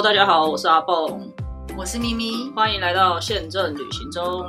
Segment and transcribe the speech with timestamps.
[0.00, 1.20] Hello，大家好，我是阿蹦，
[1.76, 4.46] 我是咪咪，欢迎来到宪政旅行中。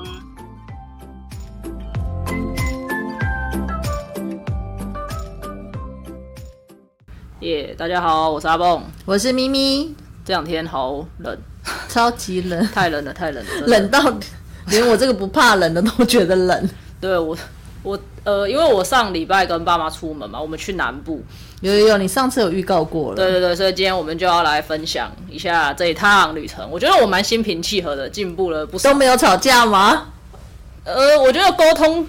[7.39, 9.95] 耶，大家好，我是阿蹦，我是咪咪。
[10.23, 11.35] 这两天好冷，
[11.87, 13.99] 超级冷， 太冷了，太冷了，冷到
[14.67, 16.69] 连我这个不怕冷的都觉得冷。
[17.01, 17.35] 对我，
[17.81, 17.99] 我
[18.29, 21.23] 呃，因为我上礼拜跟爸妈出门嘛，我们去南部。
[21.61, 23.15] 有有有，你上次有预告过了。
[23.15, 26.65] 对对对，所以今天我们就要来分享一下这一趟旅程。
[26.69, 28.89] 我觉得我蛮心平气和的，进步了不少。
[28.89, 30.07] 都没有吵架吗？
[30.83, 32.05] 呃，我觉得沟通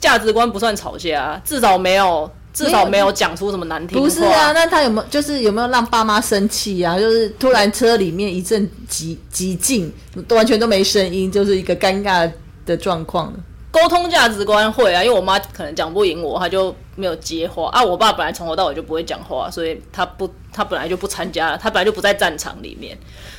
[0.00, 2.30] 价值观不算吵架，至少没有。
[2.56, 4.00] 至少没有讲出什么难听。
[4.00, 6.98] 不是啊，那他有没有就是有没有让爸妈生气啊？
[6.98, 9.92] 就是突然车里面一阵寂寂静，
[10.30, 12.32] 完全都没声音，就是一个尴尬
[12.64, 13.30] 的状况。
[13.76, 17.84] 沟通价值观会啊，因为我妈可能讲不赢我，她就没有接话啊。
[17.84, 22.96] 我爸本来从头到尾就不会讲话，所以他不，他本来就不参加，他本来就不在战场里面。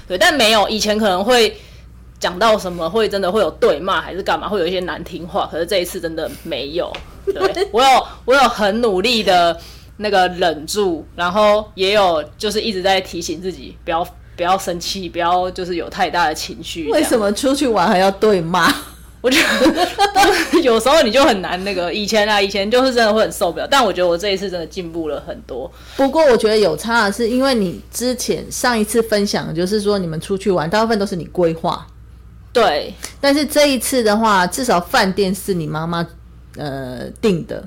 [0.08, 1.58] 对，但没有以前可能会
[2.20, 5.50] 讲到什么，会真的会有对骂还是干嘛，会有一些难听话。
[5.52, 6.94] 可是这一次真的没有。
[7.26, 9.60] 对 我有我有很努力的
[9.98, 16.88] 那个忍住，然后也有就是一直在提醒自己不要不要生气，不要就是有太大的情绪。
[16.92, 18.72] 为什么出去玩还要对骂？
[19.22, 19.46] 我觉得
[20.62, 21.94] 有时候你就很难那个。
[21.94, 23.68] 以前啊，以前就是真的会很受不了。
[23.70, 25.72] 但我觉得我这一次真的进步了很多。
[25.96, 31.86] 不过我觉得有差的是，因为你之前上一次分享就是说你们出去玩，大部分都是你规划。
[32.52, 32.94] 对。
[33.20, 36.06] 但是这一次的话，至少饭店是你妈妈。
[36.60, 37.64] 呃，订的，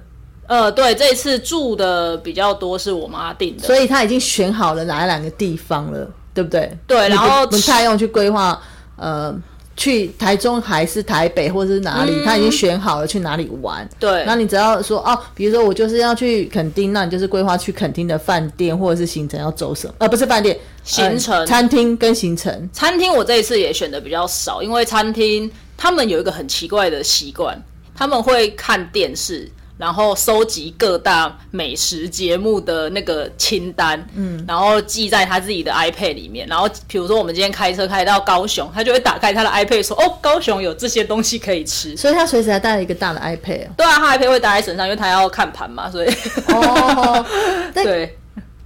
[0.48, 6.76] 呃，对，这一次住的比较多是我妈订的，所以她已经选好了哪两个地方了，对不对？
[6.88, 8.60] 对，然后不太用去规划，
[8.96, 9.32] 呃，
[9.80, 13.88] 去台中还是台北或者是哪里，他已经选好了去哪里玩。
[13.98, 19.94] 对，那你只要说哦，比如说我就是要去垦丁，那你就是规划去垦丁的饭店或者是行程要走什么？
[20.00, 22.68] 呃，不是饭店，行程，餐厅跟行程。
[22.74, 27.58] 餐厅我这一次也选的比较少，因为餐厅他们有一个很奇怪的习惯。
[27.92, 29.50] 他们会看电视，
[29.80, 36.46] 然后收集各大美食节目的那个清单，嗯，然后记在他自己的 iPad 里面。
[36.46, 43.68] 然后，比如说我们今天开车开到高雄，他就会打开他的 iPad 说：“哦，高雄有这些东西可以吃。”所以他随时还带了一个大的 iPad。
[43.74, 46.08] 对啊，他 iPad 会带在身上，因为他要看盘嘛，所以。
[46.48, 47.24] 哦，
[47.72, 48.14] 对。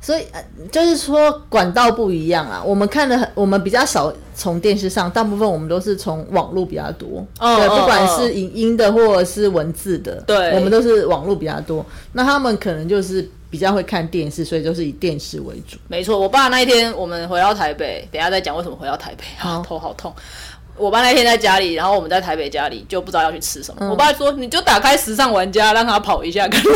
[0.04, 0.26] 所以
[0.70, 7.26] 就是说管道不一样啊，我们看的很，我们比较少从电视上，大部分我们都是从网络比较多。
[7.40, 11.82] 哦，对，不管是影音的或者是文字的，对，我们都是网络比较多。
[12.12, 15.78] 那他们可能就是比较会看电视，所以就是以电视为主。
[15.88, 19.24] 没错，我爸那一天我们回到台北，等下再讲为什么回到台北，
[19.64, 20.14] 头好痛。
[20.76, 23.88] 我爸那天在家里，然后我们在台北家里就不知道要去吃什么。
[23.88, 26.74] 我爸说：“你就打开时尚玩家，让他跑一下，看吃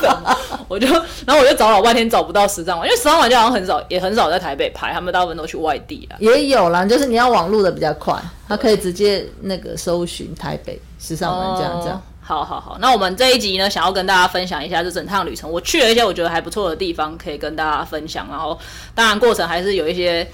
[0.00, 0.36] 什么。
[0.66, 0.86] ”我就，
[1.26, 6.16] 然后我就找老半天找不到时尚玩，因为时尚玩家好像很少，也很少在台北拍，他们大部分都去外地了。
[6.20, 8.14] 也有啦，就是你要网路的比较快，
[8.48, 12.02] 他可以直接那个搜寻台北时尚玩家这样。
[12.22, 18.26] 好好好，那我们这一集呢，想要跟大家分享一下这整趟旅程，我去了一些我觉得还不错的地方，可以跟大家分享。
[18.30, 18.58] 然后，
[18.94, 20.26] 当然过程还是有一些。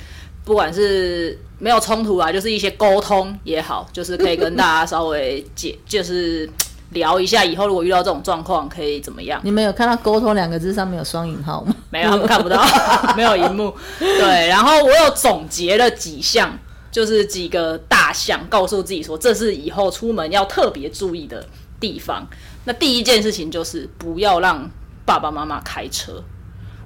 [0.45, 6.49] 不管是没有冲突啊，就是一些沟通也好，就是可以跟大家稍微解， 就是
[6.91, 9.41] 聊一下以后如果遇到这种状况可以怎么样。
[9.43, 11.75] 你们有看到“沟通”两个字上面有双引号吗？
[11.91, 12.62] 没有，他们看不到，
[13.17, 13.75] 没有荧幕。
[13.99, 16.56] 对，然后我有总结了几项，
[16.93, 21.47] 就是几个大项，告诉自己说这是以后出门要特别注意的
[21.81, 22.27] 地方。
[22.65, 24.69] 那第一件事情就是不要让
[25.05, 26.23] 爸爸妈妈开车。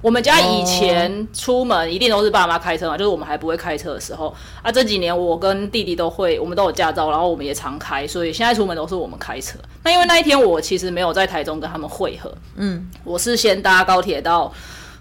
[0.01, 4.71] 我们家以前出门一定都是爸妈开车嘛，就是我们还不会开车的时候啊。
[4.71, 9.59] 这几年我跟弟弟都会，我们都有驾照，然后我们也常开，所以现在出门都是我们开车。
[9.83, 14.51] 那因为那一天我其实没有在台中跟他们会合，嗯，我是先搭高铁到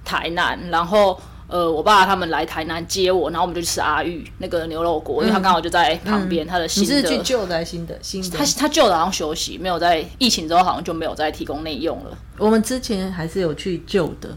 [0.05, 1.19] 台南，然后。
[1.51, 6.47] 呃，我爸他们来台南接我，然后我们就去吃阿玉那个牛肉锅，因为他刚好就在旁边。
[6.47, 7.99] 他的新的，你是去旧的还是新的？
[8.01, 8.39] 新的。
[8.39, 12.17] 他他旧的好像休息，没有在疫情之后好像就没有再提供内用了。
[12.39, 14.29] 我们之前还是有去旧的。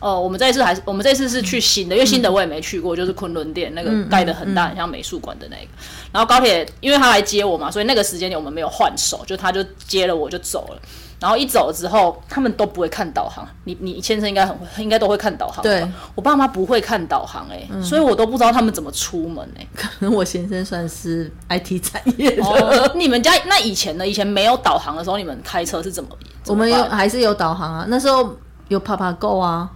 [0.00, 5.68] 哦，我们这一次还是我们这次是去新的，因为新的我也没去过，就是昆仑店那个盖的很大，很像美术馆的那个。
[6.12, 10.80] 然后高铁，因为他来接我嘛，所以那个时间点我们没有换手，就他就接了我就走了。
[11.18, 13.46] 然后一走之后，他们都不会看导航。
[13.64, 15.62] 你你先生应该很会，应该都会看导航。
[15.62, 19.66] 对，我爸妈不会看导航哎，所以我都不知道他们怎么出门哎。
[19.74, 22.92] 可能我先生算是 IT 产业的。
[22.94, 24.06] 你们家那以前呢？
[24.06, 26.10] 以前没有导航的时候，你们开车是怎么？
[26.46, 27.86] 我们有还是有导航啊？
[27.88, 28.36] 那时候
[28.68, 29.70] 有 Papa Go 啊。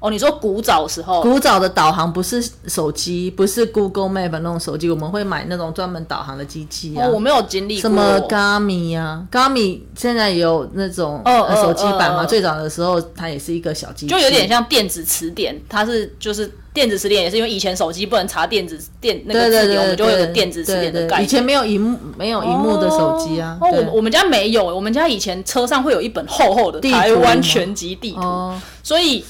[0.00, 7.06] 哦，你说古早时候，古早的导航不是手机，不是 Google Map 那种手机，我们会买那种专门导航的机器啊。
[7.06, 11.22] 我没有经历过什么 Garmin 啊，Garmin 现在也有那种
[11.54, 12.24] 手机版嘛。
[12.24, 15.54] 最早的时候，它也是一个小机，就有点像电子词典。
[15.68, 21.24] 它是就是电子词典，也是因为以前手机不能查电子电那个字典，我们就会有电子词典的概念。
[21.24, 23.58] 以前没有荧幕，没有荧幕的手机啊。
[23.60, 29.22] 哦，我我们家没有，我们家以前车上会有一本厚厚的台湾全集地图，所以。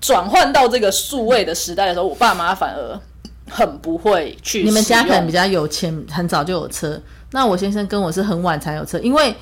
[0.00, 3.00] 转换到这个数位的时代的时候，我爸妈反而
[3.48, 4.62] 很不会去。
[4.62, 7.00] 你们家可能比较有钱，很早就有车。
[7.32, 9.34] 那我先生跟我是很晚才有车，因为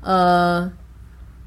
[0.00, 0.70] 呃，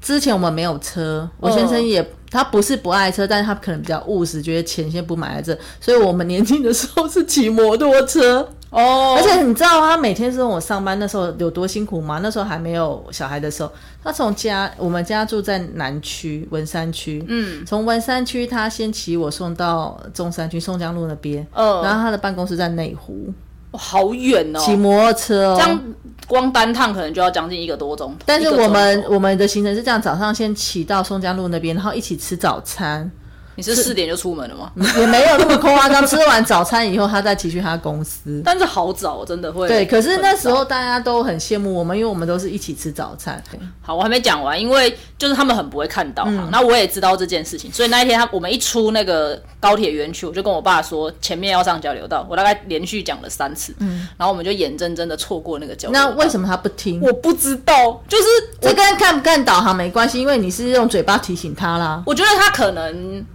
[0.00, 1.28] 之前我们没有车。
[1.38, 8.48] 我先生也他不是不爱车，但是他可能比较务实，觉得钱先不买在这，所以我们年轻的时候是骑摩托车。
[8.70, 12.20] 哦，而且你知道他每天送我上班那时候有多辛苦吗？
[12.22, 13.72] 那时候还没有小孩的时候，
[14.04, 23.32] 他从家我们家住在南区文山区，嗯，从文山区他先骑我送到中山区松江路那边，嗯，然后他的办公室在内湖，
[23.72, 25.80] 好远哦，骑摩托车，这样
[26.26, 28.18] 光单趟可能就要将近一个多钟头。
[28.26, 33.10] 但是我们我们的行程是这样，早上先骑到松江路那边，然后一起吃早餐。
[33.58, 34.70] 你是四点就出门了吗？
[35.00, 36.06] 也没有那么夸张。
[36.06, 38.40] 吃完早餐以后，他再骑去他公司。
[38.46, 39.66] 但是好早，真的会。
[39.66, 43.42] 对，可是那时候大家都很羡慕我们，因为我们都是一起吃早餐。
[43.82, 46.48] 好，我还没讲完，因为就是他们很不会看导航。
[46.52, 52.24] 那我也知道这件事情，所以那一天他我们一出那个高铁园区，我就跟我爸说前面要上交流道。
[52.30, 56.10] 我大概连续讲了三次，嗯，然后我们就眼睁睁的错过那个交流道。
[56.10, 57.00] 那为什么他不听？
[57.00, 58.24] 我不知道，就是
[58.60, 62.00] 这跟看不看导航没关系，因为你是用嘴巴提醒他啦。
[62.06, 63.26] 我觉得他可能。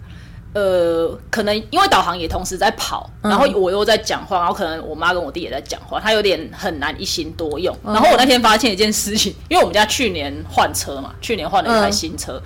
[0.54, 7.76] 呃，可能因为导航也同时在跑，然后我又在讲话，然后可能我妈跟我弟也在讲话，他有点很难一心多用。
[7.84, 12.42] 然后我那天发现一件事情， 因为我们家去年换车嘛，去年换了一台新车，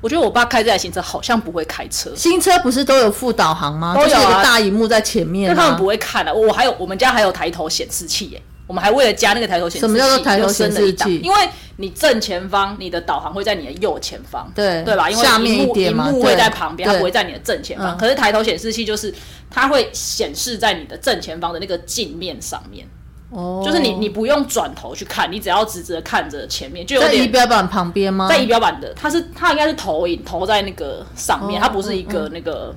[0.00, 2.12] 我觉得我爸开这台新车好像不会开车。
[2.14, 3.94] 新车不是都有副导航吗？
[3.94, 6.32] 都有啊，大荧幕在前面，那他们不会看的。
[6.32, 8.42] 我还有我们家还有抬头显示器耶。
[8.68, 11.18] 我们还为了加那个抬头显示器，什么叫做抬头显示器？
[11.24, 15.08] 因为你正前方，你的导航会在你的右前方，对对吧？
[15.08, 17.96] 因为下面一点幕会在旁边，它不会在你的正前方。
[17.96, 19.12] 可是抬头显示器就是
[19.50, 22.86] 它会显示在你的正前方的那个镜面上面，
[23.30, 28.28] 哦，就是你你不用转头去看，你只要直直的看着前面，就有在仪表板旁边吗？
[28.28, 32.74] 在仪表板的，它是它应该是投影投在那个上面，它不是一个那个。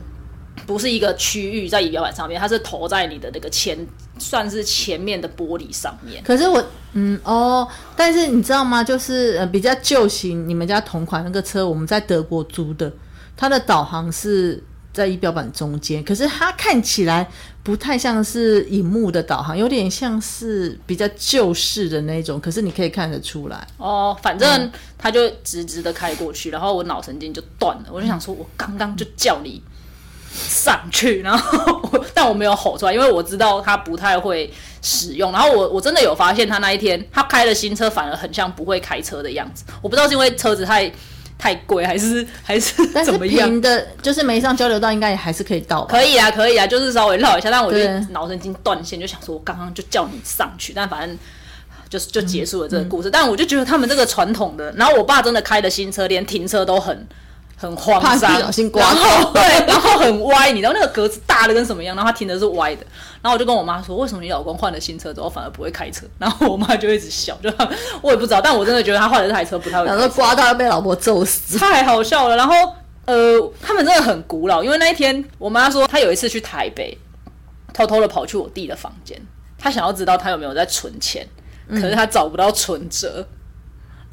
[0.72, 3.78] 不是一个区域在仪表板上面，它是投在你的那个前，
[4.18, 6.24] 算是前面的玻璃上面。
[6.24, 8.82] 可是我，嗯哦，但是你知道吗？
[8.82, 12.90] 就是呃比较旧型，你们家同款那个车，我们在德国租的，
[13.36, 14.64] 它的导航是
[14.94, 17.30] 在仪表板中间，可是它看起来
[17.64, 22.40] 不太像是荧幕的导航，有点像是比较旧式的那种。
[22.40, 29.62] 可是你可以看得出来哦，反正它就直直的开过去，然后我脑神经就断了，我就想说，我刚刚就叫你。
[30.34, 34.52] 上去，然后但我没有吼出来，因为我知道他不太会
[34.82, 35.32] 使用。
[35.32, 39.66] 然后我我真的有发现，他那一天他开了新车，反而很像不会开车的样子。
[39.82, 40.90] 我不知道是因为车子太
[41.38, 42.74] 太贵，还是 还是
[43.04, 45.84] 怎么样的，就是没上交流道，应该也还是可以到。
[45.86, 47.52] 可以啊，可以啊，就是稍微绕一下。
[47.52, 47.78] 但我就
[48.12, 51.18] 脑神经断线，就想说我刚刚就叫你上去，但反正
[51.90, 53.12] 就是就结束了这个故事。
[53.12, 57.08] 但我就觉得他们这个传统的，然后我爸真的开的新车，连停车都很。
[57.62, 61.96] 很慌张，然后对，然后很歪，你知道那个格子大的跟什么样？
[61.96, 62.84] 然后他停的是歪的，
[63.22, 67.54] 然后我就跟我妈说：“为什么你老公换了新车之后反而不会开车？”然后我妈就一直笑，就
[68.02, 69.86] 我也不知道，但我真的觉得他换了这台车不太会。
[69.86, 72.36] 然后刮到要被老婆揍死，太好笑了。
[72.36, 72.56] 然后
[73.06, 76.98] 呃，他们真的很古老，因为那一天我妈说她有一次去台北，
[77.76, 79.22] 偷偷的跑去我弟的房间，
[79.60, 81.28] 她想要知道他有没有在存钱，
[81.70, 83.28] 可是她找不到存折，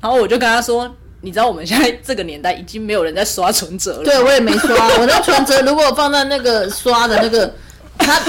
[0.02, 0.94] 然后我就跟她说。
[1.20, 4.04] 你知道我们现在这个年代已经没有人在刷存折了。
[4.04, 4.74] 对，我也没刷。
[4.98, 7.52] 我那存折如果放在那个刷的那个，
[7.98, 8.20] 它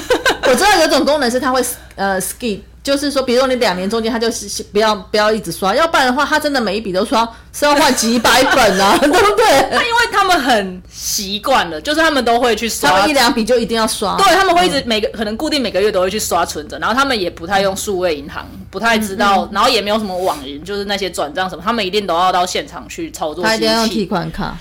[0.43, 1.63] 我知道有种功能是它会
[1.96, 2.62] 呃 skip。
[2.89, 9.46] 就是说，比如说你两年中间，他就是不要不要一直刷，要不然的话，他真的每一笔都刷，是要换几百本啊， 对不对？
[9.69, 24.58] 那因为他们很习惯了，就是他们都会去刷，他们一两笔就一定要刷，对他们会一直每个可能固定每个月都会去刷存折，然后他们也不太用数位银行，不太知道，然后也没有什么网银，就是那些转账什么，他们一定都要到现场去操作，他一定要用提款卡。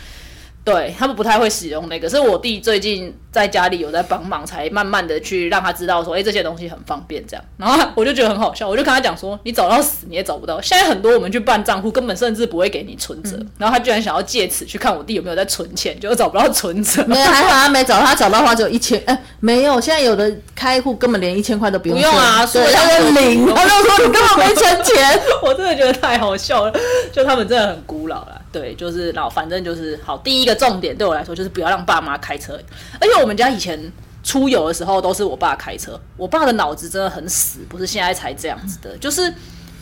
[0.69, 7.43] 对他们不太会使用那个，是我弟最近在家里有在帮忙，才慢慢的去让他知道说，哎，这些东西很方便这样。
[7.57, 10.61] 然后我就觉得很好笑，我就跟他讲说，你找到死你也找不到。
[10.61, 13.39] 现在很多我们去办账户，根本甚至不会给你存折。
[13.57, 17.03] 然后他居然想要借此去看我弟有没有在存钱，就找不到存折。
[17.07, 19.03] 没有，还好他没找，他找到的话只有一千。
[19.07, 21.97] 哎，没有，现在有的开户根本连一千块都不用。
[21.97, 25.19] 不用啊，所以，他是零，他就说你根本没存钱。
[25.43, 26.73] 我真的觉得太好笑了，
[27.11, 28.38] 就他们真的很古老了。
[28.51, 30.17] 对，就是老，反正就是好。
[30.19, 32.59] 第一个重点对我来说就是不要让爸妈开车，
[33.01, 33.79] 而且我们家以前
[34.23, 38.97] 出游的时候都是我爸开车，我爸的脑子真的很死，不是现在才这样子的。
[38.99, 39.33] 就是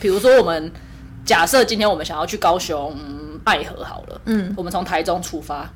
[0.01, 0.71] 比如说我们
[1.25, 2.97] 假设今天我们想要去高雄
[3.45, 5.69] 爱河好了，嗯，我们从台中出发，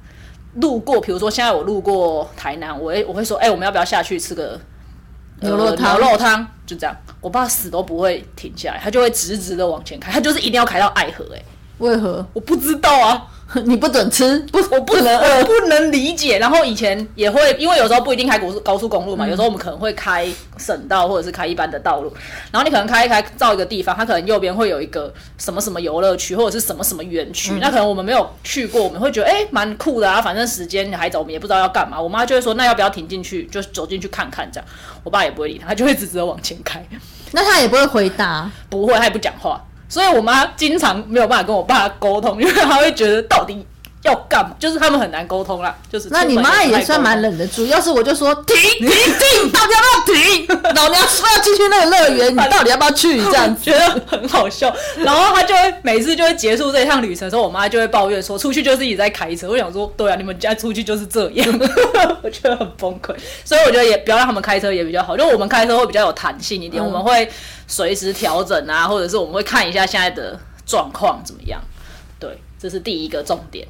[0.54, 4.60] 路过，比如说现在我路过台南，我会我会说，哎、我们要不要下去吃个
[5.40, 11.42] 牛肉汤牛肉汤就这样，我爸死都不会停下来，他就会直直的往前开，他就是一定要开到爱河、哎，
[11.80, 13.26] 为何我不知道啊。
[13.66, 14.38] 你不准吃？
[14.52, 16.38] 不，我不能，我不能理解。
[16.38, 20.24] 然后以前也会，因为有时候不一定开高速高速公路嘛，有时候我们可能会开
[20.56, 22.12] 省道或者是开一般的道路。
[22.52, 32.00] 然后你可能开一开到一个地方，它可能右边会有一个什么什么游乐区或者是什么什么园区，那可能我们没有去过，我们会觉得哎蛮酷的啊，反正时间还早，我们也不知道要干嘛。
[32.00, 34.68] 我妈就会说那要不要停进去，就走进去看看这样。
[35.02, 36.86] 我爸也不会理他，他就会直直的往前开，
[37.32, 38.48] 那他也不会回答。
[38.68, 39.60] 不会，他也不讲话。
[39.90, 43.66] 所以我妈经常没有办法跟我爸沟通，因为她会觉得到底
[44.02, 45.76] 要干嘛，就是他们很难沟通啦。
[45.90, 47.66] 就是那你妈也算蛮忍得住。
[47.66, 50.46] 要是我就说停停停，到底要不要停？
[50.74, 53.22] 老娘说要进去那个乐园，你到底要不要去？
[53.24, 53.54] 这样。
[53.60, 54.74] 觉得很好笑。
[54.98, 59.48] 然后他就会每次就会结束这一趟旅程的时候，我妈就会抱怨说，出去就是一直在开车。
[59.48, 61.60] 我想说，对啊，你们家出去就是这样，
[62.22, 63.14] 我觉得很崩溃。
[63.44, 67.30] 所以我觉得也不要让他们开车也比较好，就我们开车会比较有弹性一点，嗯我们会
[67.66, 71.60] 随时调整啊，或者是我们会看一下现在的状况怎么样。
[72.18, 73.66] 对，这是第一个重点。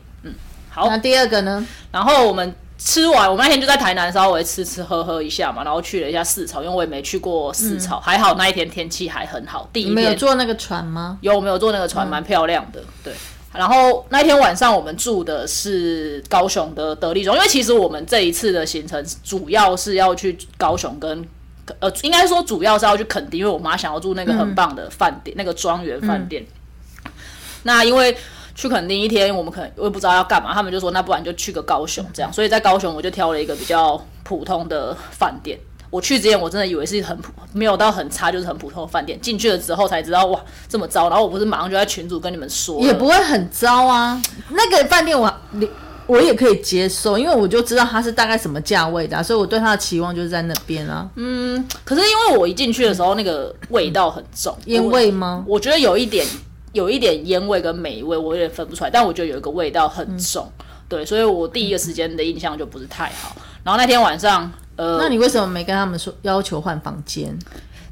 [0.71, 0.89] 嗯，好。
[0.89, 1.67] 那第二个呢？
[1.93, 9.69] 然后我们吃完，我们那天就在台南稍微吃吃喝喝一下嘛，然后去了一下四草，因为我也没去过四草，还好那一天天气还很好。
[9.73, 11.19] 第一你们有坐那个船吗？
[11.21, 13.13] 有我们有坐那个船，蛮漂亮的，对。
[13.53, 21.27] 然后那天晚上我们住的是高雄的德利庄，因为其实我们这一次的行程主要是要去高雄跟。
[21.79, 26.45] 呃，应该说主要是要去垦丁，因为我妈想要住那个很棒的饭店，那个庄园饭店。
[27.63, 28.17] 那因为
[28.61, 35.59] 去垦丁一天，我们可能我也不知道要干嘛，他们就说那不然就去个高雄这样，所以在高雄我就挑了一个比较普通的饭店。
[35.89, 39.19] 我去之前我真的以为是很普，没有到很差，就是很普通的饭店。
[39.23, 40.39] 进去了之后才知道哇
[40.69, 44.21] 这么糟，然后我不是马上就在群组跟你们说，也不会很糟啊。
[44.51, 45.33] 那个饭店我
[46.07, 51.09] 我也可以接受，因为我就知道它是大概什么价位的啊、所以我对它的期望就是在那边啊。
[51.17, 55.43] 嗯可是因为我一进去的时候那个味道很重，烟味吗？
[55.49, 56.27] 我觉得有一点
[56.73, 60.51] 有一点烟味跟霉味，我有点分不出来，但我觉得有一个味道很重，
[60.89, 63.35] 对，所以我第一个时间的印象就不是太好。
[63.63, 67.37] 然后那天晚上，呃，那你为什么没跟他们说要求换房间？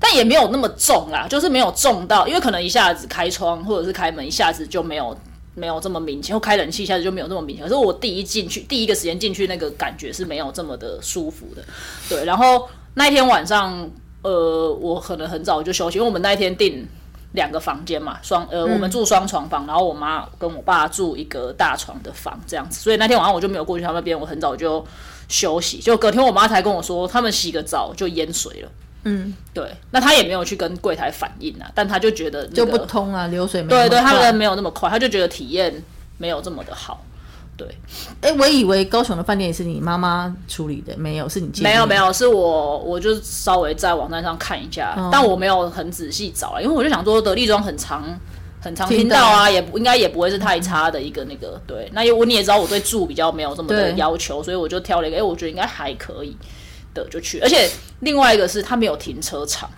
[0.01, 5.17] 但也没有那么重啦，就是没有重到，因为可能一下子开窗或者是开门，一下子就没有
[5.57, 7.65] 没有这么明显，或开冷气一下子就没有这么明显。
[7.65, 11.65] 可是我第一进去，第一个时间进去，那个感觉是没有这么的舒服的。
[12.09, 13.91] 对，然后那一天晚上，
[14.23, 16.87] 呃，我可能很早就休息，因为我们那一天订
[17.33, 24.85] 两个房间嘛，双呃，我们住双床房，然后我妈跟我爸住一个大床的房这样子，所以那天晚上我就没有过去他们那边，我很早就
[25.29, 28.71] 休息，就隔天我妈才跟我说，他们洗个澡就淹水了。
[29.05, 35.73] 嗯，对，那他也没有去跟柜台反映啊，但他就觉得、那就、不通啊，流水没对对，他们没有那么快，他就觉得体验
[36.17, 37.05] 没有这么的好。
[37.59, 37.69] 对，
[38.23, 48.19] 哎、我以为高雄的饭店也是你妈妈处理的，没有，是你没有没有，是我我就稍微在网站上看一下，哦但我没有很仔细找啊，因为我就想说德利庄很长。
[48.61, 51.89] 很常听听到啊，也不应该也不会是太差的一个那个对。
[51.93, 56.37] 那因为我你也知道我对住比较没有这么的要求，所以我就挑了一个，哎、我觉得应该还可以
[56.93, 57.39] 的就去。
[57.39, 59.71] 而且另外一个是它没有停车场，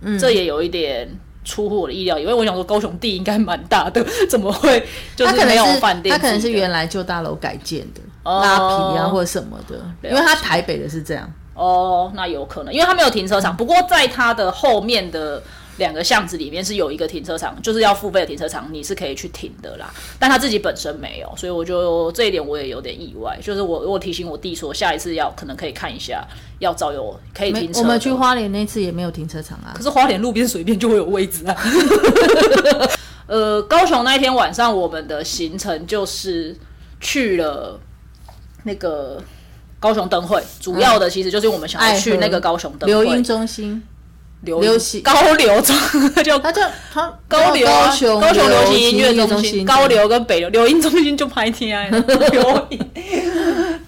[0.00, 1.08] 嗯，这也有一点
[1.44, 4.84] 出乎我的意料，因为我想说高雄地应该蛮大的， 怎么会
[5.14, 11.30] 就是没有饭店它可能是原来旧大楼改建的、哦拉皮啊或者什么的，因为它台北的是这样。
[11.52, 13.56] 哦，那有可能，因为它没有停车场。
[13.56, 15.40] 不过在它的后面的
[15.76, 19.92] 两个巷子里面是有一个停车场，就是要付费的停车场，你是可以去停的啦。
[20.18, 23.38] 但他自己本身没有，所以我就这一点我也有点意外。
[23.42, 26.26] 就是我我提醒我弟说，下一次要可能可以看一下，
[26.58, 27.80] 要找有可以停车的。
[27.80, 31.56] 我们去花莲那次也没有停车场啊可，是花莲路边随便就会有位置啊。
[33.26, 36.54] 呃，高雄那一天晚上，我们的行程就是
[37.00, 37.80] 去了
[38.64, 39.18] 那个
[39.80, 42.92] 高雄灯会，主要的其实就是我们想要去那个高雄灯会。
[42.92, 43.82] 流音中心，
[44.44, 45.76] 流流行高流中
[46.22, 51.88] 就它叫他高流啊，高雄高雄流行音乐中中心，高流跟北流流音中心就拍天啊，
[52.32, 52.80] 流音。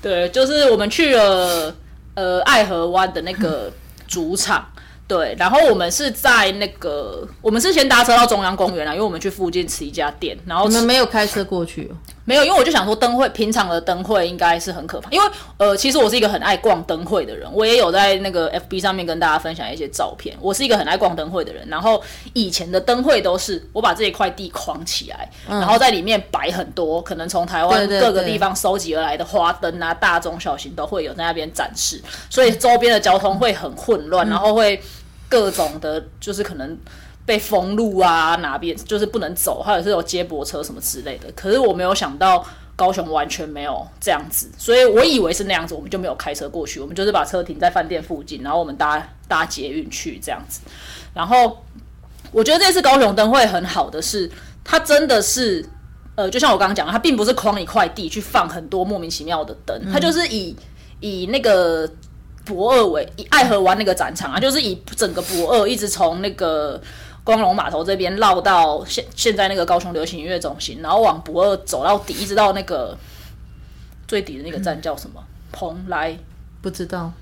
[0.02, 1.75] 对，就是我们去了
[2.14, 3.70] 呃爱河湾的那个
[4.06, 4.66] 主场，
[5.08, 11.94] 对，然后我们是在那个，我们是先搭车到中央公园啊，因为我们去附近吃一家店，然后你们没有开车过去哦？
[12.25, 15.25] 没有，因为我就想说灯会平常的灯会应该是很可怕，因为
[15.58, 20.36] 呃，其实我是一个很爱逛灯会的人，我也有在那个 FB 上面跟大家分享一些照片。
[20.40, 34.82] 我是一个很爱逛灯会的人，然后以前的灯会都是我把这一块地框起来，然后在里面摆很多可能从台湾各个地方收集而来的花灯啊，大中小型都会有在那边展示，所以周边的交通会很混乱，然后会
[35.28, 36.78] 各种的，就是可能。
[37.26, 41.26] 被封路啊，哪边就是不能走，或者是有接驳车什么之类的。
[41.35, 50.61] 可是我没有想到高雄完全没有这样子，所以我以为是那样子，我们就没有开车过去，我们就是把车停在饭店附近，然后我们搭搭捷运去这样子。
[51.12, 51.64] 然后
[52.30, 54.30] 我觉得这次高雄灯会很好的是，
[54.62, 55.68] 它真的是
[56.14, 60.54] 呃，就像我刚刚讲的，它并不是框一块地去放很多莫名其妙的灯，它就是以
[61.00, 61.90] 以那个。
[62.46, 66.80] 博二为以爱河湾那个展场啊，就是以整个博二一直从那个
[67.22, 72.96] 光荣码头这边绕到现现在那个高雄流行音乐中心，然后往博二走到底，一直到那个
[74.08, 75.22] 最底的那个站叫什么？
[75.52, 76.16] 蓬莱，
[76.62, 77.12] 不知道。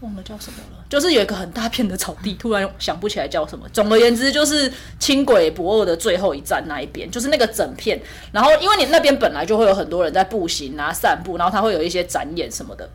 [0.00, 0.84] 忘了叫什么了。
[0.90, 3.66] 就是有一个很大片的草地，突然想不起来叫什么。
[3.72, 7.98] 总而言之，就是轻轨博二的最后一站那一边，就是那个整片。
[8.30, 12.86] 然后因为你那边本来就会有很多人在步行啊、散步，然后它会有一些展演什么的。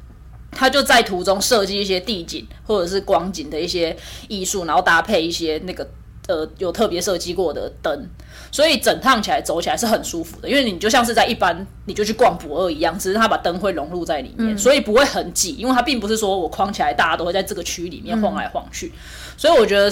[0.52, 3.96] 他就在途中设计一些地景或者是光景的一些
[4.28, 5.88] 艺术，然后搭配一些那个
[6.28, 8.08] 呃有特别设计过的灯，
[8.52, 10.50] 所以整趟起来走起来是很舒服的。
[10.50, 15.56] 因为你就像是在一般你就去逛博二一样，只是他把灯会融入在里面，所以不会很挤。
[15.56, 18.92] 因为它并不是说我框起来大家都会在这个区里面晃来晃去，
[19.38, 19.92] 所以我觉得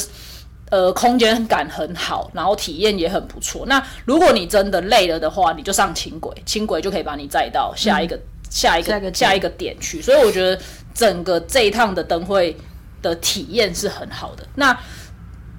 [0.70, 3.66] 呃空间感很好，然后体验也很不错。
[3.66, 8.20] 那如果你真的累了的话，你就上轻轨，轻轨就可以把你载到下一个。
[8.50, 10.60] 下一个下一个点去，所以我觉得
[10.94, 12.56] 整个这一趟的灯会
[13.02, 14.46] 的体验是很好的。
[14.56, 14.78] 那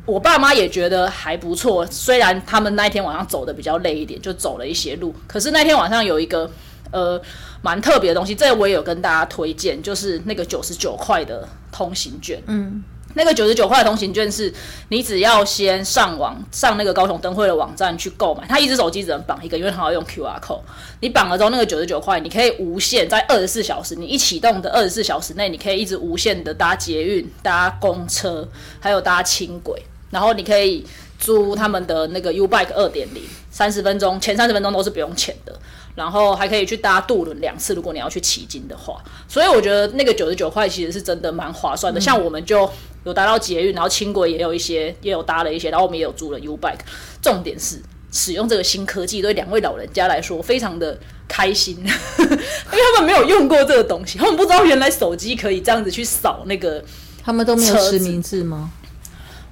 [0.07, 6.51] 我爸妈也觉得还不错，虽然他们那一天晚上走的比较累一点，就走了一些路，可是那天晚上有一个
[6.91, 7.21] 呃
[7.63, 12.43] 蛮特别的东西，这我也有跟大家推荐，就是那个九十九块的通行券。
[12.47, 12.83] 嗯。
[13.15, 14.53] 那个九十九块的通行券是，
[14.89, 20.61] 你只要先上网上那个高雄灯会的网站去购买，它一只手机只能绑一个，因为它要用 QR code。
[21.01, 28.49] 你绑了之后，那个九十九块，你可以无限在二十四小时，你一启动的二十四小时内，你可以一直无限的搭捷运、搭公车，
[28.79, 30.87] 还有搭轻轨，然后你可以
[31.19, 35.59] 租他们的那个 U Bike 二点零，三十分钟前三十分钟都是不用钱的。
[36.01, 42.01] 然后还可以去搭渡轮两次，如果你要去旗津的话，所以我觉得那个九十九块其实是真的蛮划算的。
[42.01, 42.67] 像我们就
[43.05, 46.81] 有搭到捷运，然后轻轨也有一些，也有搭了一些，然后我们也有租了 U Bike。
[47.21, 56.83] 重点是使用这个新科技，对两位老人家来说非常的开心， 因为他们没有用过这个东西，他们不知道原来手机可以这样子去扫那个。
[57.23, 58.71] 他们都没有实名制吗？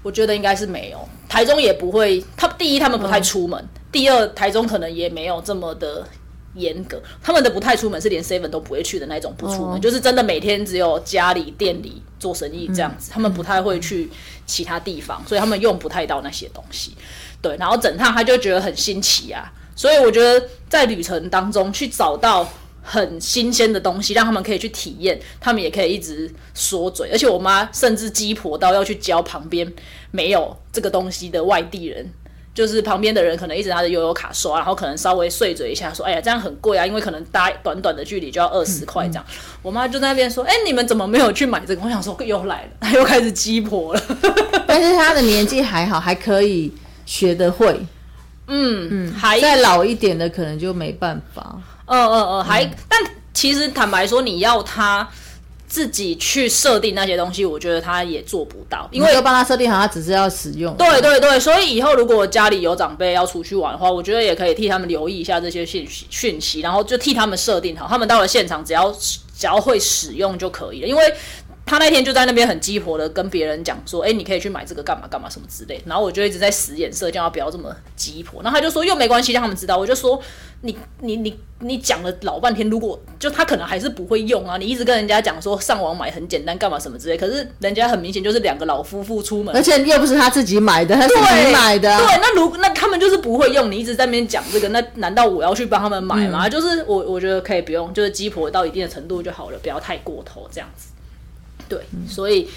[0.02, 2.24] 我觉得应该是没有，台中也不会。
[2.36, 6.06] 他第一他们不太出门，第二台中可能也没有这么的
[6.58, 7.00] 严格。
[7.22, 13.10] 他们的不太出门是连 seven 都不会去的那种不出门，哦就是真的每天只有家里店里做生意这样子。
[13.10, 14.10] 他们不太会去
[14.46, 16.94] 其他地方，所以他们用不太到那些东西。
[17.40, 22.48] 对，然后整趟他就觉得很新奇啊，所以我觉得在旅程当中去找到。
[22.90, 27.10] 很新鲜的东西，让他们可以去体验，他们也可以一直说嘴。
[27.12, 29.70] 而且我妈甚至鸡婆到要去教旁边
[30.10, 32.10] 没有这个东西的外地人，
[32.54, 39.24] 就是旁边的人可能一直拿着悠游卡刷，然后可能稍微碎嘴一下，说：“哎呀，这样很贵啊，因为可能搭短短的距离就要二十块这样。
[39.62, 44.02] 我妈就在那边说：“哎、你们怎么没有去买这个？”我想说又来了，她又开始鸡婆了。
[44.66, 46.72] 但是她的年纪还好，还可以
[47.06, 47.80] 学得会。
[48.48, 51.60] 嗯，还再老一点的可能就没办法。
[51.86, 52.98] 嗯嗯嗯，还、但
[53.32, 55.06] 其实坦白说，你要他
[55.68, 60.74] 自己去设定那些东西，我觉得他也做不到，因为要帮他设定好，他只是要使用。
[60.76, 71.14] 对对对，所以以后如果家里有长辈要出去玩的话，我觉得也可以替他们留意一下这些讯息讯息，然后就替他们设定好，他们到了现场只要只要会使用就可以了，因为。
[71.68, 78.42] 他那天就在那边很鸡婆的跟别人讲说，哎、你可以去买这个干嘛干嘛什么之类，然后我就一直在使眼色，叫他不要这么鸡婆。
[78.42, 79.76] 然后他就说又没关系，让他们知道。
[79.76, 80.20] 我就说
[80.62, 91.98] 你你你你讲了老半天，如果就他可能还是不会用啊，你一直跟人家讲说上网买很简单干嘛什么之类，可是人家很明显就是两个老夫妇出门而且又不是他自己买的，他是你买的啊。
[91.98, 96.48] 对，那如那他们就是不会用，你一直在那边讲这个，那难道我要去帮他们买吗？
[96.48, 100.88] 就是我我觉得可以不用，就是鸡婆到一定的程度就好了，不要太过头这样子。
[101.68, 102.48] 对，所以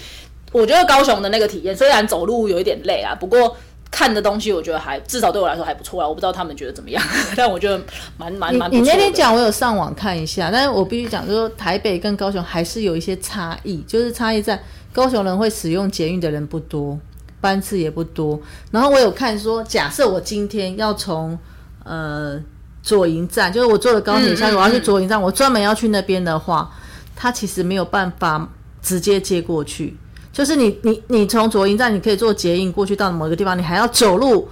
[0.52, 3.56] 我觉得高雄的那个体验，虽然走路有一点累啊，不过
[3.90, 6.08] 看的东西我觉得还至少对我来说还不错啊。
[6.08, 7.02] 我不知道他们觉得怎么样，
[7.36, 7.78] 但我觉得
[8.16, 8.92] 蛮蛮蛮不你错。
[8.92, 16.98] 那天讲，我有上网看一下，但是我必须讲，就是说台北跟高雄还是有一些差异，就是差异在高雄人会使用捷运的人不多，
[17.40, 18.40] 班次也不多。
[18.70, 21.38] 然后我有看说，假设我今天要从
[21.84, 22.40] 呃
[22.82, 26.70] 左营站，就是我坐的高铁下去，嗯嗯我要去左营站，我专门要去那边的话，
[27.14, 28.48] 它其实没有办法
[28.82, 29.96] 直接接过去。
[30.32, 34.48] 就是你你你从左营站，你可以坐捷运过去到某一个地方，你还要走路，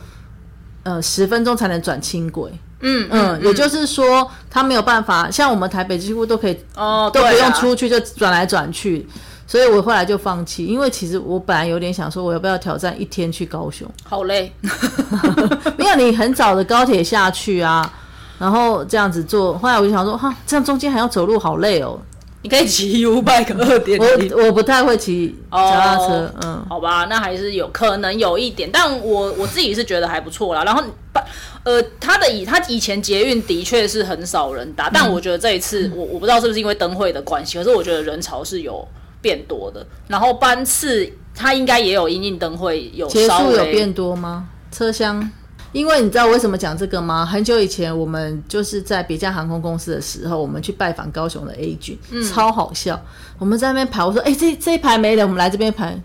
[0.82, 2.52] 呃，十分钟才能转轻轨。
[2.82, 9.06] 嗯嗯，也就是说，他没有办法像我们台北几乎都可以哦，都不用出去就转来转去，
[9.46, 13.86] 所以我后来就放弃，因为其实我本来有点想说，我要不要挑战一天去高雄？
[14.04, 14.50] 好累。
[15.76, 17.90] 没有，你很早的高铁下去啊，
[18.38, 22.00] 然后这样子做，后来我就想说，哈，这样中间还要走路，好累哦。
[22.42, 24.32] 你可以骑 U bike 二点零。
[24.36, 30.64] 我我不太会骑脚踏车，嗯，好吧，那还是有可能有一点，但我我自己是觉得还不错啦。
[30.64, 30.82] 然后，
[31.64, 38.86] 呃，他的以他以前捷运的确是很少人搭，但我觉得这一次，我我不知道是不是因为灯会的关系，可是我觉得人潮是有
[39.20, 39.86] 变多的。
[40.08, 44.48] 然后班次他应该也有因应灯会有结稍微束有变多吗？
[44.72, 45.30] 车厢？
[45.72, 47.24] 因为你知道为什么讲这个吗？
[47.24, 53.00] 很久以前我们就是在别家航空公司的时候，我们去拜访高雄的 A 军，嗯超好笑。
[53.38, 55.98] 我们在那边排，我说：“哎、这这一排没人，我们来这边排。”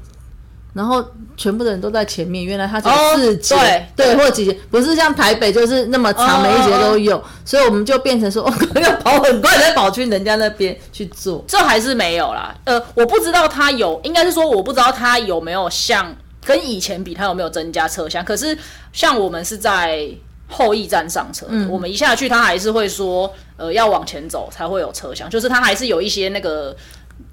[0.76, 1.02] 然后
[1.38, 3.56] 全部的人都在前面，原来他只有哦四节，
[3.96, 11.42] 对对，或者几节，不是像台北就是那么长，哦每一节都有，所以我们就变成说，哦，要跑很快，再跑去人家那边去做。
[11.48, 12.54] 这还是没有啦。
[12.66, 16.14] 呃，我不知道他有，应该是说我不知道他有没有像
[16.46, 18.24] 跟以前比，它有没有增加车厢。
[18.24, 18.58] 可是
[18.94, 20.08] 像我们是在
[20.48, 26.76] 后驿站上车的，我们一下去，他还是会说，呃，要往前走才会有车厢，就是他还是有一些那个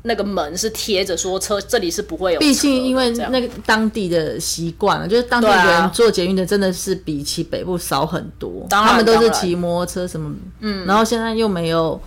[0.05, 2.41] 那个门是贴着说车这里是不会有。
[2.41, 12.01] 毕竟因为那个当地的习惯了，就是当地人坐捷运的真的是比起北部少很多，当然他们都是骑摩托车什么，嗯，然后现在又没有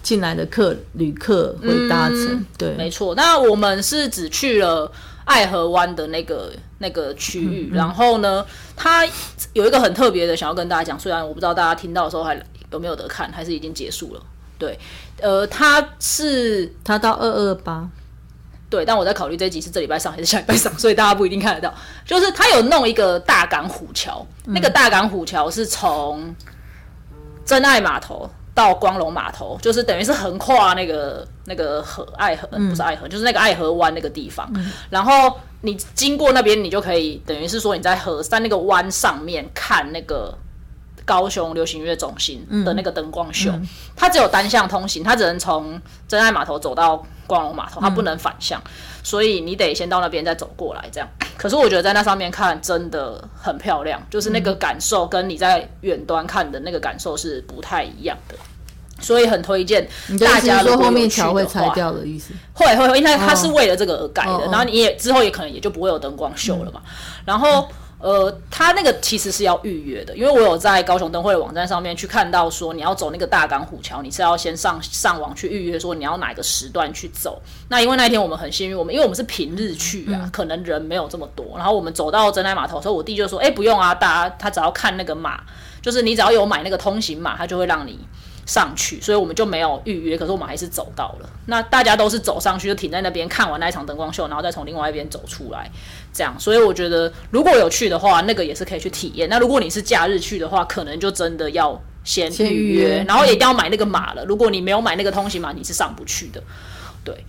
[0.00, 4.90] 进来的客旅客会搭乘，对，没错，那我们是只去了
[5.24, 8.44] 爱河湾的那个那个区域，然后呢，
[8.76, 9.06] 它
[9.52, 12.34] 有一个很特别的，想要跟大家讲，虽然我不知道大家听到的时候还
[12.70, 14.22] 有没有得看，还是已经结束了。
[14.58, 14.78] 对，
[15.20, 17.88] 呃，它是它到二二八，
[18.70, 21.74] 对，但我在考虑这一集是这礼拜上还是下礼拜上， 所以大家不一定看得到。
[22.04, 26.34] 就是它有弄一个大港虎桥，那个大港虎桥是从
[27.44, 34.50] 真爱码头到光荣码头，就是等于是横跨那个那个河爱河，不是爱河，就是那个爱河湾那个地方。
[34.90, 40.36] 然后你经过那边，你就可以等于是说你在河在那个湾上面看那个。
[41.12, 43.52] 高雄流行音乐中心的那个灯光秀，
[43.94, 48.58] 它只有单向通行，它只能从真爱码头走到光荣码头，它不能反向，
[49.02, 51.06] 所以你得先到那边再走过来这样。
[51.36, 58.34] 可是我觉得在那上面看真的很漂亮，就是那个感受跟你在远端看的那个感受是不太一样的，
[58.98, 59.86] 所以很推荐
[60.18, 62.32] 大思是说后面桥会拆掉的意思？
[62.54, 66.80] 会会会，因为它是为了这个而改的，然后你也之后也可能也就不会有灯光秀了嘛。
[67.26, 67.68] 然后
[68.02, 77.40] 呃，他那个其实是要预约的，因为我有在高雄灯会的网站上面去看到说，你要走那个大港虎桥，你是要先上上网去预约，说你要哪个时段去走。
[77.68, 81.56] 那因为那一天我们很幸运，我们因为我们是平日去啊，可能人没有这么多。
[81.56, 85.40] 然后我们走到真爱码头的时候，我弟就说：“哎、不用啊，大家他只要看那个码，
[85.80, 88.00] 就是你只要有买那个通行码，他就会让你。”
[88.44, 91.30] 上去，所以我们就没有预约，可是我们还是走到了。
[91.46, 95.70] 那大家都是走上去，就停在那边看完那一场灯光秀，然后再从另外一边走出来，
[96.12, 96.34] 这样。
[96.38, 99.28] 所以我觉得如果有去的话，那个也是可以去体验。
[99.28, 104.24] 那如果你是假日去的话，可能就真的要先先预预约然后也一定要买那个码了。
[104.24, 106.42] 如果你没有买那个通行码，你是上不去的。
[107.04, 107.24] 对，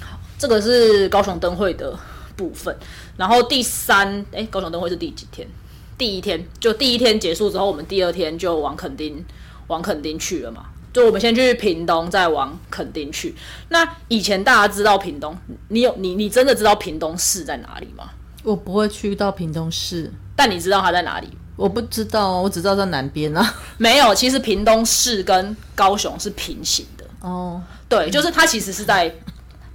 [0.00, 1.98] 好，这个是高雄灯会的
[2.36, 2.76] 部分。
[3.16, 5.48] 然后第三，哎，高雄灯会是第几天？
[5.98, 9.24] 第一天，就第一天结束之后，我们第二天就往垦丁
[9.72, 10.66] 往垦丁去了嘛。
[10.92, 13.34] 就我们先去屏东，再往垦丁去。
[13.70, 15.34] 那以前大家知道屏东，
[15.68, 18.10] 你有你你真的知道屏东市在哪里吗？
[18.42, 21.28] 我不会去到屏东市，但你知道它在哪里？
[21.56, 23.54] 我不知道哦，我只知道在南边啊。
[23.78, 27.04] 没有，其实屏东市跟高雄是平行的。
[27.20, 29.16] 哦，对，就是它其实是在左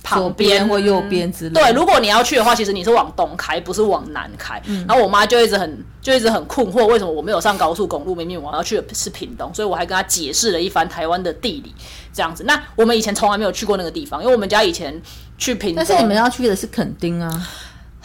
[0.08, 1.62] 旁边边或右边之类的。
[1.62, 4.62] 对，如果你要去的话，其实你是往东开，不是往南开。
[4.66, 8.16] 嗯然后我妈就一直很就一直很困惑，为什么我没有上高速公路？
[8.16, 11.74] 明明我要去的是屏东，所以我还跟她解释了一番台湾的地理
[12.14, 12.44] 这样子。
[12.46, 15.00] 那我们以前从来没有去过那个地方，因为我们家以前
[15.38, 17.48] 去屏东，但是你们要去的是垦丁啊。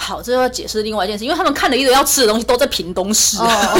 [0.03, 3.37] 好，这要解释另外一件事，因为他们看了一堆要吃的东西都在屏东市。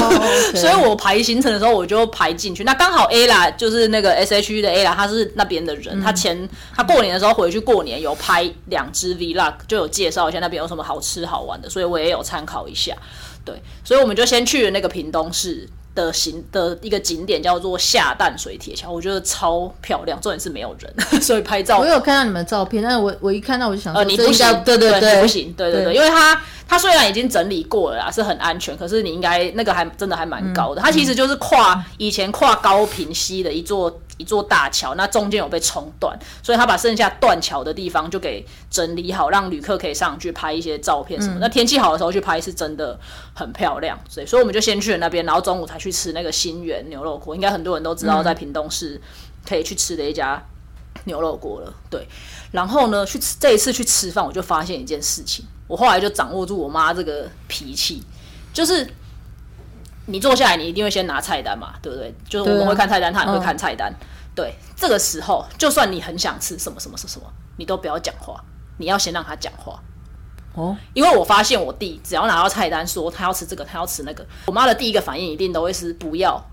[0.55, 2.63] 所以我排行程的时候，我就排进去。
[2.63, 6.01] 那刚好 A 啦，就是那个 S H E 的 A 啦，他是那边的人。
[6.01, 12.95] 他前他过年的时候回去过年，有拍两支 Vlog，就有介绍一下那边有什么好吃好玩的，所以我也有参考一下。
[13.43, 25.95] 对，所以我们就先去了那个屏东市的行的一个景点叫做下淡水铁桥，我觉得超漂亮，重点是没有人， 所以拍照我有看到你们的照片，但是我我一看到我就想说，呃，你不行，对对对你不行，对对对，对。
[25.95, 33.91] 因为它它虽然已经整理过了啦，是很安全，可是你应该那个还真的还蛮高的，它其实就是跨以前跨高平溪的一座
[34.23, 41.37] 一座大桥，那中间有被冲断，所以他把剩下断桥的地方就给整理好，让旅客可以上去拍一些照片什么。
[41.41, 42.97] 那天气好的时候去拍是真的
[43.35, 49.01] 很漂亮，所以所以我们就先去了那边，然后中午才去吃那个新源牛肉锅，应该很多人都知道，在屏东市
[49.45, 50.41] 可以去吃的一家
[51.03, 52.07] 牛肉锅了，对。
[52.51, 58.01] 然后呢，去吃这一次去吃饭，我就发现一件事情，我后来就掌握住我妈这个脾气，
[58.53, 58.87] 就是
[60.05, 62.13] 你坐下来，你一定会先拿菜单嘛，对不对？
[62.29, 63.91] 就是我们会看菜单，他也会嗯看菜单。
[64.35, 67.25] 对，这个时候，就算你很想吃什么什么什么什么，
[67.57, 68.43] 你都不要讲话，
[68.77, 69.79] 你要先让他讲话。
[70.55, 76.43] 哦，因为我发现我弟只要拿到菜单说他要吃这个，他要吃那个，我妈的第一个反应一定都会是不要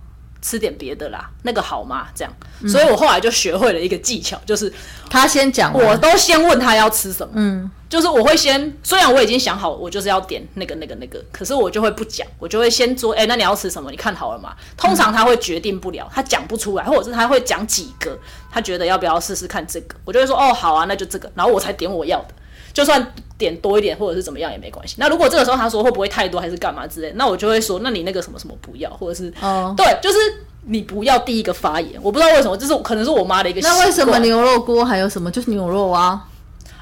[0.42, 2.08] 吃点别的啦，那个好吗？
[2.14, 2.32] 这样，
[2.68, 4.72] 所以我后来就学会了一个技巧，就是
[5.08, 13.90] 他先讲，我都先问他要吃什么，嗯，就是我会先，虽然我已经想好我就是要点那个那个那个，可是我就会不讲，我就会先说，哎、那你要吃什么？
[13.90, 14.54] 你看好了吗？
[14.76, 18.18] 通常他会决定不了，他讲不出来，或者是他会讲几个，
[18.50, 22.28] 他觉得要不要试试看这个，我就会说，哦，好啊，那就这个，然后我才点我要的。
[22.72, 24.94] 就算点多一点或者是怎么样也没关系。
[24.98, 30.18] 那如果这个时候他说会不会太多还是干嘛之类，那我就会说，那你那个什么什么不要，或者是、哦对，就是
[30.66, 31.98] 你不要第一个发言。
[32.02, 33.60] 我不知道为什么，就是可能是我妈的一个。
[33.62, 35.30] 那为什么牛肉锅还有什么？
[35.30, 36.28] 就是牛肉啊，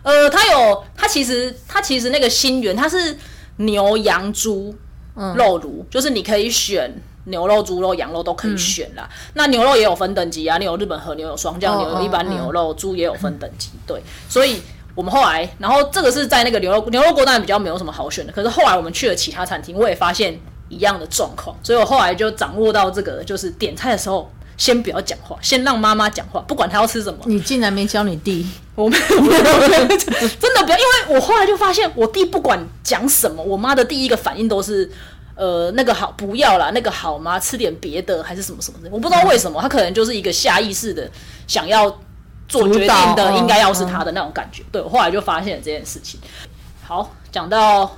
[0.02, 3.16] 呃，它有，它其实它其实那个新源它是
[3.58, 4.74] 牛、羊、猪
[5.36, 6.92] 肉炉，就是你可以选
[7.24, 9.08] 牛肉、猪肉、羊肉都可以选啦。
[9.34, 13.70] 那牛肉也有分等级啊，你有日本和牛，有双酱牛，哦有一般嗯牛肉，猪也有分等级。
[13.86, 14.60] 对，所以
[14.98, 20.36] 我们后来，然后这个是在那个牛肉牛肉锅当然比较没有什么好选的，可是后来我们去了其他餐厅，我也发现
[20.68, 24.28] 一样的状况，所以我后来就掌握到这个，就是点菜的时候。
[24.56, 34.90] 先不要讲话，先让妈妈讲话，不管她要吃什么，你竟然没教你弟，我没有，我没有真的不要，因为我后来就发现，我弟不管讲什么，我妈的第一个反应都是，
[35.36, 37.38] 呃，那个好不要啦，那个好吗？
[37.38, 41.08] 吃点别的还是什么什么的，我不知道为什么，他可能就是一个下意识的
[41.46, 41.88] 想要
[42.48, 44.64] 做决定的，嗯应该要是他的那种感觉。
[44.72, 46.18] 对我后来就发现了这件事情。
[46.82, 47.94] 好，讲到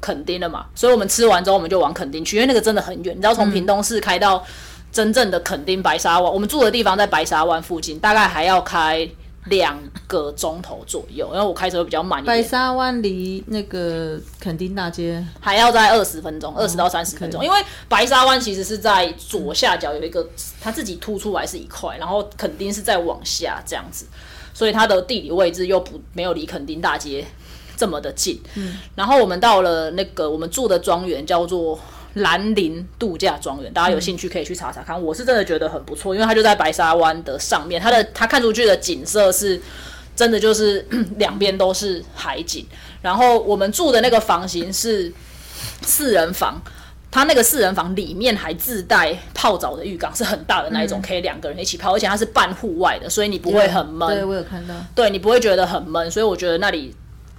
[0.00, 4.44] 垦丁了嘛，所以我们吃完之后，我们就往垦丁去，因为那个真的很远，你知道从屏东市开到
[4.90, 9.08] 真正的垦丁白沙湾，我们住的地方在白沙湾附近，大概还要开
[9.46, 9.76] 两
[10.06, 17.44] 个钟头左右，因为我开车比较慢一点，白沙湾离那个垦丁大街，还要在二十分钟，二十到三十分钟。
[17.44, 20.24] 因为白沙湾其实是在左下角有一个，
[20.60, 24.06] 它自己凸出来是一块，然后垦丁是在往下这样子，
[24.54, 27.26] 所以它的地理位置又不没有离垦丁大街
[27.76, 28.40] 这么的近。
[28.54, 31.78] 嗯，然后我们到了那个我们住的庄园叫做。
[32.14, 35.00] 兰陵度假庄园，大家有兴趣可以去查查看。
[35.00, 39.60] 我是真的觉得很不错，因为它就在白沙湾的上面，它的它看出去的景色是
[40.14, 42.66] 真的就是 两边都是海景。
[43.00, 45.12] 然后我们住的那个房型是
[45.80, 46.60] 四人房，
[47.10, 54.08] 它那个四人房里面还自带泡澡的浴缸，是很大的那一种，可以两个人一起泡，而且它是半户外的，所以你不会很闷。
[54.08, 56.94] 对我有看到，对你不会觉得很闷，所以我觉得那里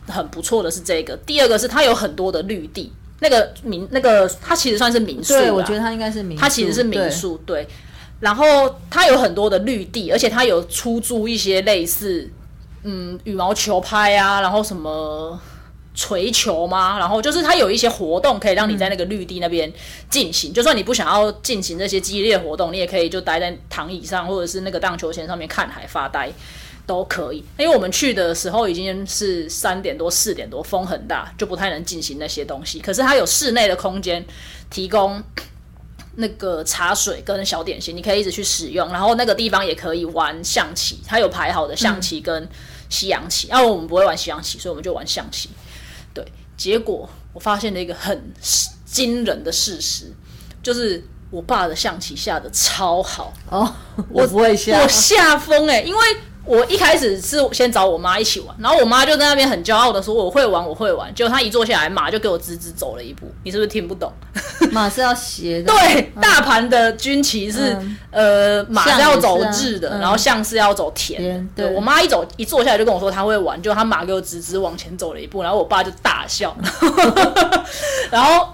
[0.07, 1.15] 很不错的是这个。
[1.17, 2.91] 第二个是它有很多的绿地，
[3.23, 7.65] 那个民那个它其实算是民宿，对我觉得它应该是民宿，它其实是民，宿，对。
[8.19, 12.29] 然后它有很多的绿地，而且它有出租一些类似
[12.83, 15.39] 嗯羽毛球拍啊，然后什么
[15.95, 16.97] 锤球吗？
[16.99, 19.71] 然后就是它有一些活动可以让你在那个绿地那边
[20.09, 26.29] 进行，就算你不想要进行这些激烈活动，你也可以就待在躺椅上或者是那个荡秋千上面看海发呆。
[26.85, 32.79] 都可以，因为我们去的时候已经是三点多、四点多，风很大，就不太能进行那些东西。
[32.79, 34.23] 可是它有室内的空间
[34.69, 35.23] 提供
[36.15, 38.89] 那个茶水跟小点心，你可以一直去使用。
[38.91, 42.47] 然后那个地方也可以玩象棋，它有排好的象棋跟
[42.89, 43.47] 西洋棋。
[43.47, 45.49] 然、后我们不会玩西洋棋，所以我们就玩象棋。
[46.13, 46.25] 对，
[46.57, 48.31] 结果我发现了一个很
[48.85, 50.13] 惊人的事实，
[50.61, 53.33] 就是我爸的象棋下的超好。
[53.49, 53.73] 哦，
[54.09, 56.03] 我不会下我，下疯哎，因为
[56.45, 61.13] 我一开始是先找我妈一起玩，然后我妈就在那边很骄傲的说我会玩，我会玩。
[61.15, 63.25] 结果她一坐下来，马就给我直直走了一步。
[63.43, 64.11] 你是不是听不懂？
[64.71, 71.21] 马是要斜的， 对，大盘的军旗是、嗯呃马是要走象也是啊日的，嗯然后象是要走田
[71.55, 76.55] 对对我妈一走一坐下来就跟我说她会玩，就她马给我直直往前走了一步，然后我爸就大笑，
[78.11, 78.47] 然后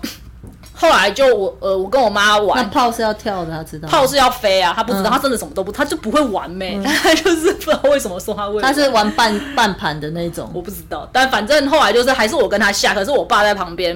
[0.79, 2.69] 后来就我呃我跟我妈玩那玩。
[2.69, 8.63] 炮是要跳的，他知道，炮是要飞啊，他不知道，嗯他真的什么都不，他就不会玩没、 他就是不知道为什么说他会 玩。
[8.63, 13.93] 他是玩半半盘的那种，我不知道，但反正后来就是还是我跟他下，可是我爸在旁边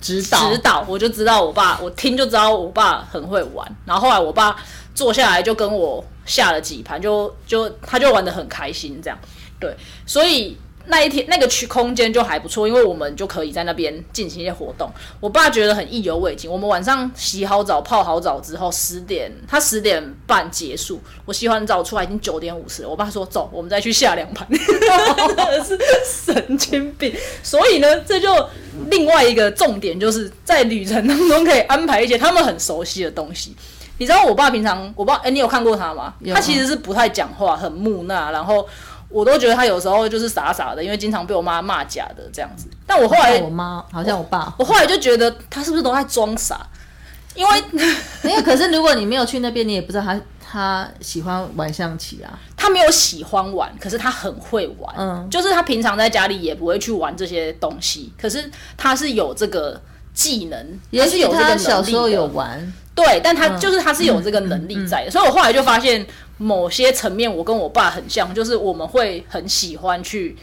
[0.00, 3.64] 指导指导，我就知道我爸，我听就知道我爸很会玩。
[3.84, 4.56] 然后后来我爸
[4.92, 9.16] 坐下来就跟我下了几盘，就就他就玩的很开心，这样
[9.60, 9.72] 对，
[10.04, 10.58] 所以。
[10.86, 14.90] 那一天那个区空间就还不错，因为我们就可以在那边进行一些活动。
[15.18, 16.50] 我爸觉得很意犹未尽。
[16.50, 22.88] 我们晚上洗好澡、泡好澡之后，十点他十点半结束，我洗完澡出来已经九点五十了。
[22.88, 27.14] 我爸说：“走，我们再去下两盘。”真的是神经病。
[27.42, 28.28] 所以呢，这就
[28.90, 33.56] 另外一个重点，就是在旅程当中可以安排一些他们很熟悉的东西。
[33.96, 36.12] 你知道我爸平常，我爸哎，你有看过他吗？
[36.34, 38.68] 他其实是不太讲话，很木讷，然后。
[39.14, 42.66] 我都觉得他有时候就是傻傻的，因为经常被我妈骂假的这样子。
[42.84, 46.66] 但我后来，我妈好像我爸，我后来就觉得他是不是都在装傻？
[47.36, 47.64] 因为
[48.22, 48.42] 没有。
[48.42, 52.36] 可是如果你没有去那边，你也不知道他他喜欢玩象棋啊。
[52.56, 54.92] 他没有喜欢玩，可是他很会玩。
[54.98, 59.80] 嗯，就是他平常在家里也不会去玩这些东西，可是他是有这个
[60.12, 61.56] 技能，也是有这个。
[61.56, 66.04] 小时候有玩，对，但他就是他是有这个能力在的，所以我后来就发现。
[66.38, 70.36] 某些层面，我跟我爸很像，就是我们会很喜欢去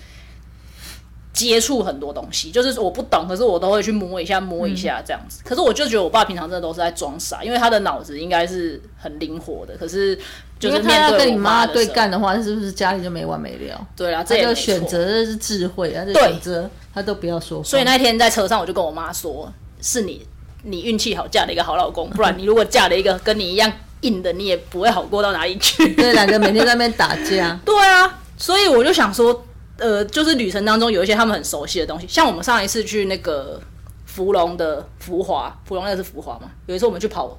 [1.33, 5.41] 接触很多东西，就是我不懂，可是我都会去摸一下、摸一下这样子。
[5.43, 9.75] 可是我就觉得我爸平常真的都是在装傻，因为他的脑子应该是很灵活的。
[9.77, 10.17] 可是
[10.59, 13.87] 就是他要跟你妈对干的话，是不是家里就没完没了？
[13.95, 17.63] 对啊，这个选择的是智慧啊，选择他都不要说。
[17.63, 19.51] 所以那天在车上，我就跟我妈说
[19.81, 20.25] ：“是你，
[20.63, 23.71] 你运气好，嫁了一个好老公，不然你如果嫁了一个跟你一样。”
[24.01, 25.93] 硬的你也不会好过到哪里去。
[25.95, 27.59] 对，两个每天在那边打架。
[27.65, 29.45] 对啊，所以我就想说，
[29.77, 33.61] 呃，就是旅程当中有一些他们很熟悉的东西，像我们上一次去那个
[34.05, 36.51] 芙蓉的浮华，芙蓉那个是浮华嘛？
[36.65, 37.37] 有一次我们去跑，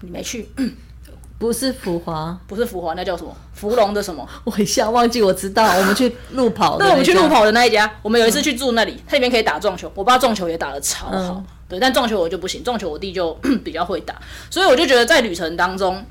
[0.00, 0.48] 你没去？
[1.38, 3.34] 不是浮华，不是浮华，那叫什么？
[3.54, 4.28] 芙蓉的什么？
[4.44, 6.76] 我一下忘记，我知道，我们去路跑。
[6.76, 11.42] 对，我们去路跑的那一家，我们有一次去住那里，它里面可以打撞球，我爸撞球也打的超好。
[11.70, 13.32] 对，但撞球我就不行，撞球我弟就
[13.64, 16.04] 比较会打，所以我就觉得在旅程当中，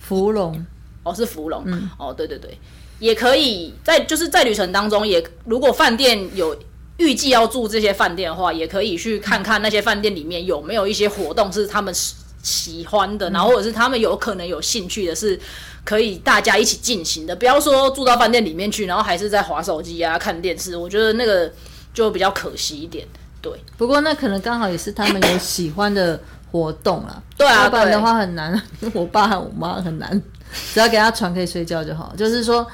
[0.00, 0.64] 芙蓉
[1.04, 1.62] 哦是芙蓉，
[1.98, 2.58] 哦对对对，
[2.98, 6.58] 也可以在就是在旅程当中也如果饭店有
[6.96, 11.94] 预计要住这些饭店的话，也可以去看看那些饭店里面有没有一些活动是他们
[12.42, 15.38] 喜欢的，然后或者是他们有可能有兴趣的，是
[15.84, 17.36] 可以大家一起进行的。
[17.36, 21.52] 不要说住到饭店里面去，然后还是在划手机啊看电视，我觉得那个
[21.92, 23.06] 就比较可惜一点。
[23.48, 26.18] 对，不过那可能刚好也是他们有喜欢的
[26.50, 27.22] 活动啊。
[27.36, 28.60] 对啊，不然的话很难。
[28.92, 30.20] 我爸和我妈很难，
[30.74, 32.12] 只要给他床可以睡觉就好。
[32.16, 32.66] 就是说，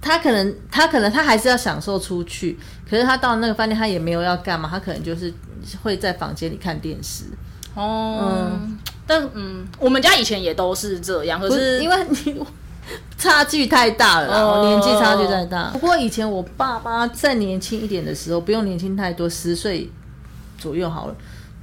[0.00, 2.58] 他可能他可能他还是要享受出去，
[2.88, 5.32] 可是他到那个饭店他也没有要干嘛，他可能就是
[5.82, 7.24] 会在房间里看电视。
[7.74, 8.18] 哦，
[8.60, 12.44] 嗯但嗯，我们家以前也都是这样，可是因为你。
[13.18, 15.70] 差距太大了，年纪差距太大。
[15.72, 19.90] 不过以前我爸妈再年轻一点的时候，不用年轻太多，十岁
[20.58, 21.14] 左右好了。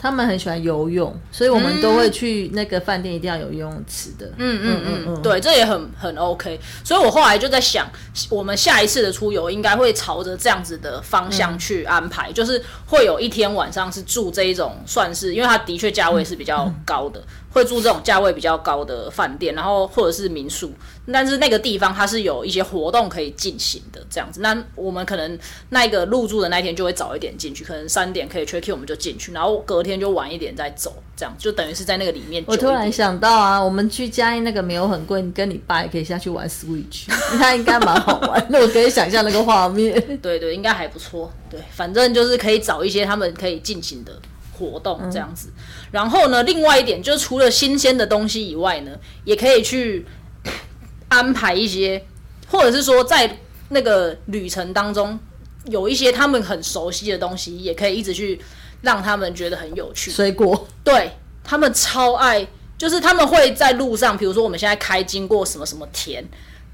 [0.02, 4.26] 他们很喜欢游泳，所以我们都会去那个饭店，一定要有游泳池的。
[4.38, 6.58] 嗯嗯嗯嗯，对，这也很很 OK。
[6.86, 7.86] 所以我后来就在想，
[8.30, 17.22] 我们下一次的出游应该会朝着这样子的方向去安排，就是会有一天晚上是住这一种，算是因为它的确价位是比较高的。
[17.52, 20.72] 会住这种价位比较高的饭店，然后或者是民宿，
[21.12, 24.42] 但是那个地方它是有一些活动可以进行的，这样子。
[24.42, 25.38] 那我们可能
[25.70, 32.44] 那个入住的那天就会早一点进去，可能三点可以 check in，我们就进去，然后隔天就晚一点再走，这样就等于是在那个里面。
[32.48, 37.08] 我突然想到啊，我们去嘉义那个没有很贵，你跟你爸也可以下去玩 Switch，
[37.40, 38.46] 那应该蛮好玩。
[38.50, 39.94] 那我可以想象那个画面。
[40.22, 41.32] 对对，应该还不错。
[41.50, 44.14] 对，反正就是可以找一些他们可以进行的。
[44.60, 45.50] 活动这样子，
[45.90, 48.92] 然后呢，另外一点就是除了新鲜的东西以外呢，
[49.24, 50.06] 也可以去
[51.08, 52.06] 安排一些，
[52.48, 55.18] 或者是说在那个旅程当中
[55.68, 58.40] 有一些他们很熟悉的东西，也可以一直去
[58.82, 60.12] 让他们觉得很有趣。
[60.12, 61.10] 水果，对
[61.44, 62.46] 他们超爱，
[62.78, 66.24] 就是他们会在路上，比如说我们现在开经过什么什么田，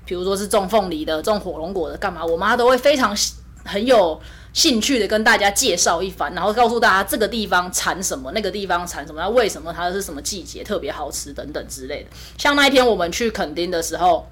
[0.03, 3.15] 比如说是种凤梨的、种火龙果的，干嘛，我妈都会非常
[3.63, 4.19] 很有。
[4.55, 12.09] 兴趣的跟大家介绍一番，然后告诉大家这个地方产什么，那个地方产什么，那为什么它是什么季节特别好吃等等之类的。
[12.37, 14.25] 像那一天我们去垦丁的时候，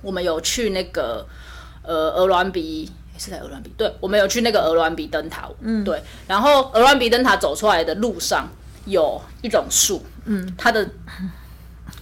[0.00, 1.26] 我们有去那个
[1.82, 6.02] 呃鹅銮鼻，是在鹅銮鼻，对，我们有去那个鹅銮鼻灯塔，嗯，对。
[6.26, 8.48] 然后鹅銮鼻灯塔走出来的路上
[8.86, 10.88] 有一种树，嗯，它的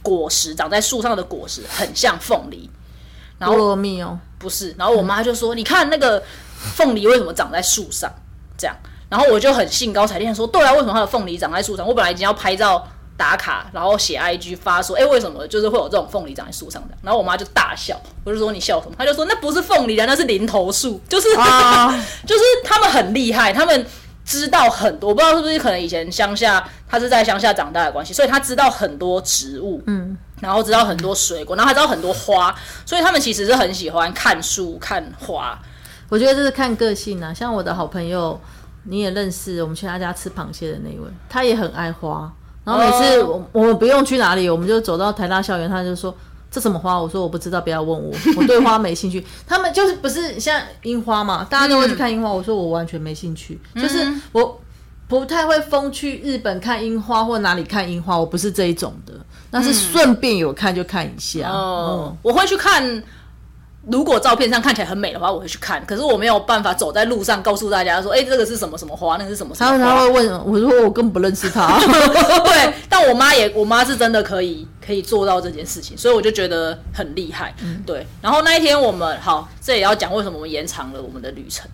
[0.01, 2.71] 果实长在树上的果实很像凤梨，
[3.37, 6.23] 然后蜜哦，不是，然后我妈就说，你看那个。
[6.75, 8.11] 凤梨为什么长在树上？
[8.57, 8.77] 这样，
[9.09, 11.87] 然后我就很兴高采烈说：“对啊，为什么它的凤梨长在树上？
[11.87, 21.29] 我本来已经要拍照打卡，然后写 IG 发说，哎，为什么就是会有这种凤梨长在树上的？”然后我妈就大笑，我就说：“你笑什么？”她就说：“那不是凤梨啊，那是零头树，就是
[22.27, 23.85] 就是他们很厉害，他们
[24.25, 32.55] 知道很多，我不知道是不是可能以前乡下他是在乡下长大的关系，所以他知道很多植物，嗯，然后知道很多水果，然后他知道很多花，
[32.87, 35.59] 所以他们其实是很喜欢看树、看花。
[36.15, 38.41] 我觉得这是看个性啊，像我的好朋友，
[38.85, 42.33] 你也认识，我们去他家吃螃蟹的那位，他也很爱花。
[42.65, 46.15] 然后每次我我们不用去哪里，我们就走到台大校园，他就说
[46.53, 46.97] 这什么花？
[46.97, 49.27] 我说我不知道，不要问我，我对花没兴趣。
[49.45, 52.33] 他们就是不是像樱花嘛，大家都会去看樱花。
[52.33, 54.61] 我说我完全没兴趣，就是我
[55.09, 59.13] 不太会疯去日本看樱花或哪里看樱花，我不是这一种的。
[59.51, 61.49] 那是顺便有看就看一下。
[61.51, 63.03] 哦，我会去看。
[63.87, 65.85] 如果照片上看起来很美的话，我会去看。
[65.85, 71.79] 可是我没有办法走在路上告诉大家说：“哎，这个是什么什么花，那个是什么什么花。”他会问我说：“我根本不认识他。
[72.45, 77.55] ”对，但我妈也，我妈是真的可以可以做到这件事情，所以我就觉得很厉害。
[77.85, 81.69] 对，然后那一天我们好，这也要讲为什么我们延长了我们的旅程。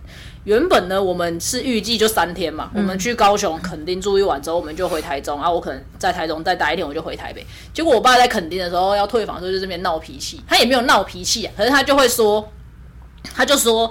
[0.45, 7.45] 原本呢，我们是预计就三天嘛，我们去高雄垦丁住一晚之后，我们就回台中，然后我可能在台中再待一天，我就回台北。
[7.75, 12.51] 结果我爸在垦丁的时候要退房的时候，就这边闹脾气，他也没有闹脾气啊，可是他就会说，
[13.35, 13.91] 他就说，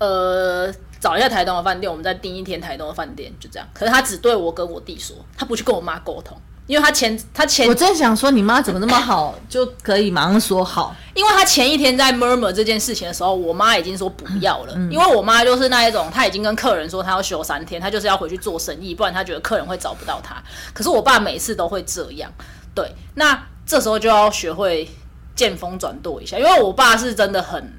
[0.00, 3.68] 呃，找一下台东的饭店，我们再订一天台东的饭店，就这样。
[3.74, 6.36] 可是他只对我跟我弟说，他不去跟我妈沟通。
[6.66, 10.94] 因为他前他前，我真想说你妈怎么那么好， 就可以马上说好。
[11.12, 14.72] 因为他前一天在 murmur 这件事情的时候，我妈已经说不要了。
[14.90, 20.42] 因为我妈就是那一种，她已经跟客人说她要休三天，她就是要回去做生意，不然她觉得客人会找不到她。
[20.72, 22.32] 可是我爸每次都会这样，
[22.74, 22.90] 对。
[23.16, 24.88] 那这时候就要学会
[25.36, 27.72] 见风转舵一下，因为我爸是真的很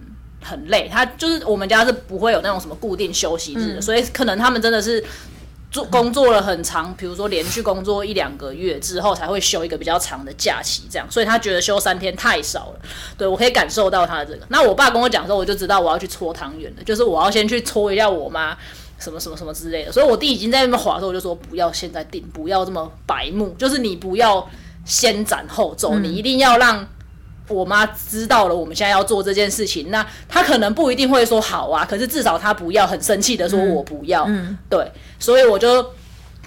[0.43, 5.03] 很累，他就是我们家是不会有那种什么固定休息日的，所以可能他们真的是。
[5.73, 12.79] 做工作了很长，比如说连续工作一两个月之后才会休一个比较长的假期，这样，所以他觉得休三天太少了。
[13.17, 14.45] 对我可以感受到他的这个。
[14.49, 18.55] 那我爸跟我讲的时候，我就知道我要去搓汤圆了，就是我要先去搓一下我妈
[18.99, 19.91] 什么什么什么之类的。
[19.91, 24.47] 所以我弟已经在那边划的时候，我就说不要现在定，不要这么白目，就是你不要
[24.85, 26.87] 先斩后奏，你一定要让。
[27.47, 34.25] 我妈知道了，我们现在要做这件事情，那她可能不一定会说好啊，可是至少她不要很生气的说我不要，
[34.69, 35.85] 对，所以我就。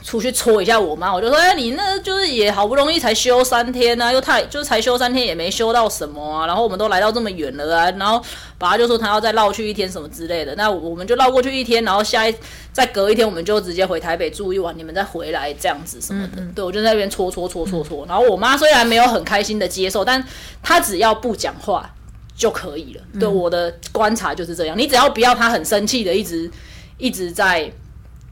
[0.07, 8.25] 出去搓一下我妈，我就说，哎，你那就是也好不容易才休三天啊，又太就是才休三天也没休到什么啊，然后我们都来到这么远了啊，然后
[8.57, 12.33] 爸爸就说他要再绕去一天什么之类的，那我们就绕过去一天，然后下一
[12.73, 20.25] 再隔一天我们就直接回台北住一晚，你们再回来这样子什么的，对我就在那边搓搓搓搓搓，然后我妈虽然没有很开心的接受，但
[20.63, 21.93] 她只要不讲话
[22.37, 23.01] 就可以了。
[23.19, 26.49] 对我的观察就是这样，你只要不要她很生气的一直
[26.97, 27.69] 一直在。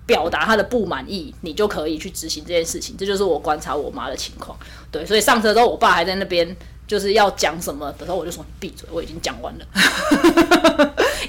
[0.06, 2.96] 表达他的不满意，你就可以去执行这件事情。
[2.96, 4.56] 这就是我观察我妈的情况。
[4.90, 9.66] 对，所以上车之后，我爸还在那边就是要讲什么的时候，我就说你闭嘴，我已经讲完了。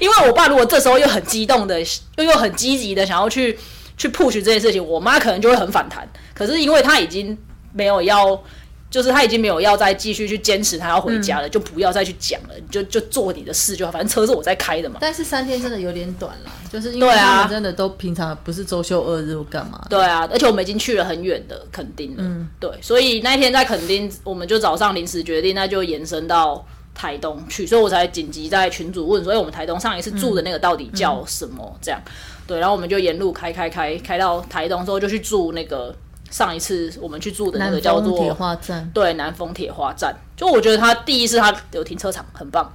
[0.00, 1.80] 因为我爸如果这时候又很激动的，
[2.16, 3.58] 又又很积极的想要去
[3.96, 6.08] 去 push 这件事情，我妈可能就会很反弹。
[6.34, 7.36] 可是因为她已经
[7.72, 8.42] 没有要。
[8.96, 13.92] 就是他已经没有要再继续去坚持他要回家了，就不要再去讲了，就就做你的事就好。
[13.92, 14.96] 反正车是我在开的嘛。
[14.98, 19.84] 但是三天真的有点短了，就是因为他们真的都平常不是周休二日或干嘛。
[19.90, 22.16] 对啊，而且我们已经去了很远的垦丁了。
[22.20, 31.78] 嗯，对，所以那一天在垦丁，我们就早上临时决定，那就延伸到台东去，所以我才紧急在群主问，所以我们台东上一次住的那个到底叫什么？
[31.82, 32.00] 这样，
[32.46, 35.94] 对，然后我们就沿路开开开开到台东之后，就去住那个。
[36.30, 40.14] 上一次我们去住的那个叫做铁花站，对，南丰铁花站。
[40.36, 42.70] 就我觉得它第一是它有停车场很棒，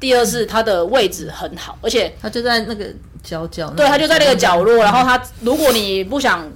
[0.00, 2.86] 第二是它的位置很好，而且它就在那个
[3.22, 4.78] 角角，对，它就在那个角落。
[4.78, 6.50] 然后它如果你不想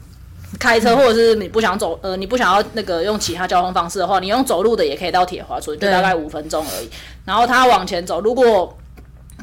[0.58, 6.88] 开车，或者是你不想走，呃，你不想要那个用其他交通方式的话，你用走路的也可以到铁花村，就大概五分钟而已。
[7.24, 8.76] 然后它往前走，如果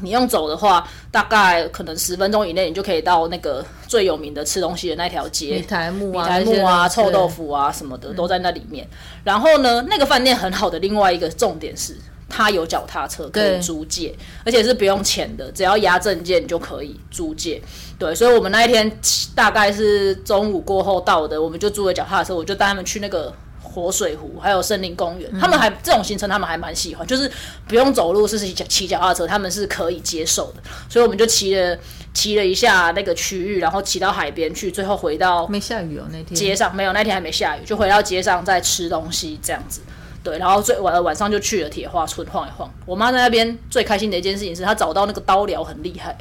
[0.02, 8.86] 你用走的话，大概可能十分钟以内，你就可以到那个最有名的吃东西的那条街，米台木啊、米台木啊、臭豆腐啊什么的都在那里面。
[9.24, 11.96] 然后呢，那个饭店很好的另外一个重点是，
[12.28, 17.62] 它有脚踏车可以租借，而且是不用钱的，只要押证件就可以租借。
[17.98, 18.90] 对，所以我们那一天
[19.34, 23.32] 大概是中午过后到的，我们就租了脚踏车，我就带他们去那个。
[23.76, 27.30] 活水湖还有森林公园，他们还这种行程，他们还蛮喜欢，就是
[27.68, 30.62] 不用走路，是骑骑脚踏车，他们是可以接受的。
[30.88, 31.76] 所以我们就骑了
[32.14, 39.82] 骑了一下那个区域，然后骑到海边去，最后回到没下雨哦那天街上没有那天还没下雨，就回到街上再吃东西这样子。
[40.22, 42.72] 对，然后最晚晚上就去了铁花村晃一晃。
[42.86, 46.16] 我妈在那边最开心的一件事情是她找到那个刀疗很厉害。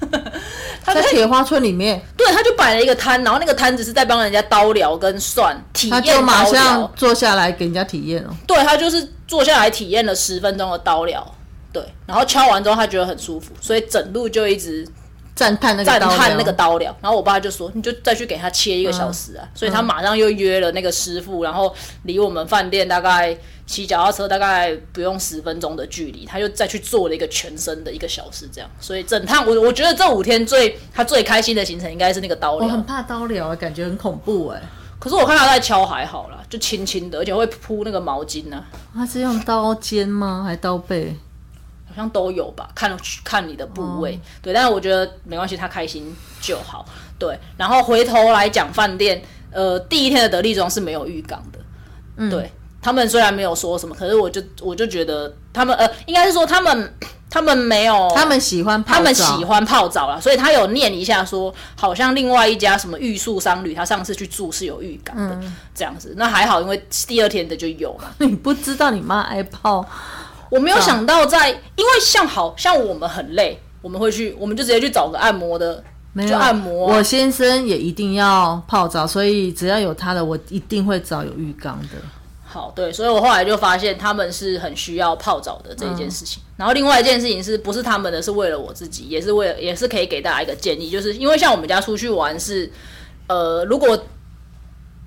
[0.84, 8.30] 他在铁花村里面，对，他就摆了一个摊，然后那个摊子是在帮人家刀疗跟算体验，他就马上坐下来给人家体验哦。
[8.46, 11.34] 对他就是坐下来体验了十分钟的刀疗，
[11.72, 14.86] 对，然后敲完之后他觉得很舒服，所以整路就一直
[15.36, 21.72] 赞叹那个赞叹那个刀疗，然后我爸就说，你就再去给他切一个小时啊，所以他马上又约了那个师傅，然后
[22.04, 34.62] 离我们饭店大概骑脚踏车大概不用十分钟的距离，他就再去做了一个全身的一个小时这样，所以整趟我我觉得这五天最他最开心的行程应该是那个刀疗，我很怕刀疗，感觉很恐怖哎。
[34.98, 38.64] 可是我看他在敲还好啦，就轻轻的，而且会铺那个毛巾呢、
[38.94, 40.44] 他是用刀尖吗？
[40.46, 41.14] 还刀背？
[41.96, 42.94] 好像都有吧，看
[43.24, 46.84] 看你的部位，对，但是我觉得没关系，他开心就好，
[47.18, 47.38] 对。
[47.56, 51.58] 然后回头来讲饭店，呃，第一天的得力庄是没有浴缸的，
[52.16, 52.28] 嗯。
[52.30, 56.94] 对他们虽然没有说什么，可是我就我就觉得他们呃，应该是说他们
[57.28, 65.56] 他们没有他们喜欢泡澡，他们喜欢泡澡啦，所以他有念一下说，好像另外一家什么玉树商旅，他上次去住是有浴缸的、嗯。
[65.74, 68.04] 这样子，那还好，因为第二天的就有嘛。
[68.18, 69.84] 你不知道你妈爱泡，
[70.50, 75.82] 我没有想到在，因为像好像我们很累，我们会去，我们就直接去找个按摩的，就
[76.12, 81.98] 没有按摩啊、我先生也一定要泡澡，所以只要有他的，我一定会找有浴缸的。
[82.44, 86.42] 好，对，所以我后来就发现他们是很需要泡澡的这一件事情。
[86.56, 92.70] 然后另外一件事情是不是他们的，是为了我自己，也是为了，也是可以给大家一个建议，就是因为像我们家出去玩是，
[93.26, 93.98] 呃，如果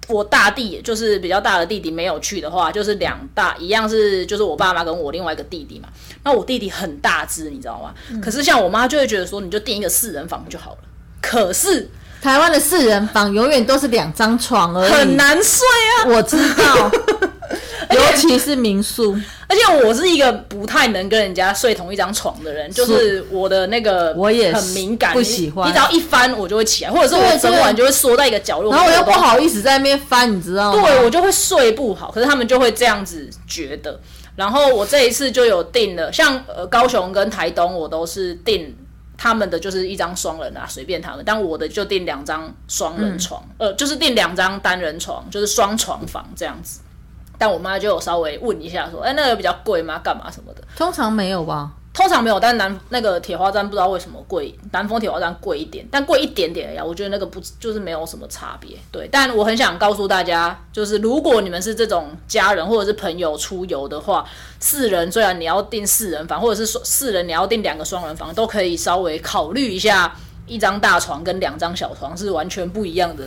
[0.10, 5.88] 我大弟就是比较大的弟弟没有去的话，就是两大一样是就是我爸妈跟我另外一个弟弟嘛。
[6.24, 7.94] 那我弟弟很大只，你知道吗？
[8.22, 10.78] 可是像我妈就会觉得说，你就订一个四人房就好了。
[11.22, 11.90] 可是
[12.22, 15.16] 台湾的四人房永远都是两张床而已，很。
[15.16, 15.66] 难睡
[15.98, 16.92] 啊，我知道，
[17.96, 19.18] 尤其是民宿，
[19.48, 30.82] 而且我是一个不太能跟人家睡同一张床的人，就是我的那个我也很敏感，不喜欢你只要一翻我就会起来，或者是我整晚就会缩在一个角落，然后我又不好意思在那边翻，你知道吗？
[30.82, 34.00] 对我就会睡不好，可是他们就会这样子觉得。
[34.36, 38.74] 然后我这一次就有订了，像呃高雄跟台东，我都是订
[39.18, 46.80] 他们的就是一张双人啊，随便他们，但我的就订两张双人床，呃，就是订两张单人床，就是双床房这样子。
[47.40, 50.00] 但我妈就有稍微问一下，说：“哎、那个比较贵吗？
[50.04, 51.72] 干嘛什么的？”通常没有吧？
[51.92, 56.86] 通常没有，但南那个铁花站不知道为什么贵，南丰铁花站贵一点，但贵一点点呀。
[56.86, 59.10] 我觉得那个不就是没有什么差别，对。
[59.12, 64.24] 但我很想告诉大家，就是如果你们是这种家人或者是朋友出游的话，
[64.60, 70.16] 四人虽然你要订四人房，或者是说四人你要订两个双人房，都可以稍微考虑一下，
[70.46, 73.24] 一张大床跟两张小床是完全不一样的，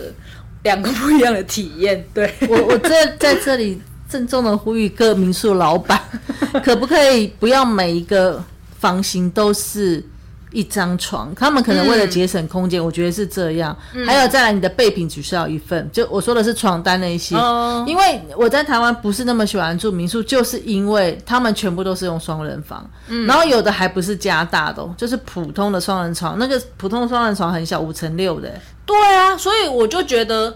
[0.63, 2.33] 两个不一样的体验，对。
[2.49, 3.79] 我我这在这里
[4.13, 5.99] 郑重的呼吁各民宿老板，
[6.63, 8.39] 可不可以不要每一个
[8.77, 10.05] 房型都是
[10.51, 11.33] 一张床？
[11.33, 13.75] 他们可能为了节省空间，我觉得是这样。
[14.05, 17.35] 还有再来，你的备品只需要一份，就我说的是床单那一些。
[17.35, 22.87] 哦因为我在台湾不是那么喜欢住民宿，就是因为他们全部都是用双人房，
[23.27, 26.37] 然后有的还不是加大的、哦，就是普通的双人床。
[26.37, 28.53] 那个普通的双人床很小，五乘六的。
[28.85, 30.55] 对啊，所以我就觉得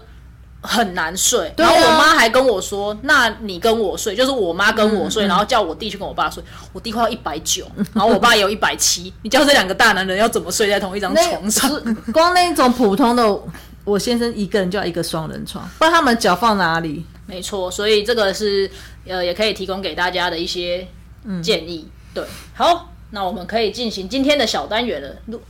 [0.60, 1.52] 很难睡。
[1.56, 6.42] 然后我妈还跟我说：“那你跟我睡，就是我妈跟我睡，然后叫我弟去跟我爸睡。
[6.72, 11.70] 我弟快要一百九，然后我爸也有一百七，你叫这两个大男人要怎么睡在同一张床上？
[12.12, 13.40] 光那种普通的，
[13.84, 17.04] 我先生一个人就要一个双人床，不然他们脚放哪里？
[17.26, 18.70] 没错，所以这个是
[19.06, 20.86] 呃，也可以提供给大家的一些
[21.42, 21.88] 建议。
[22.14, 25.40] 对，好，那我们可以进行今天的小单元了。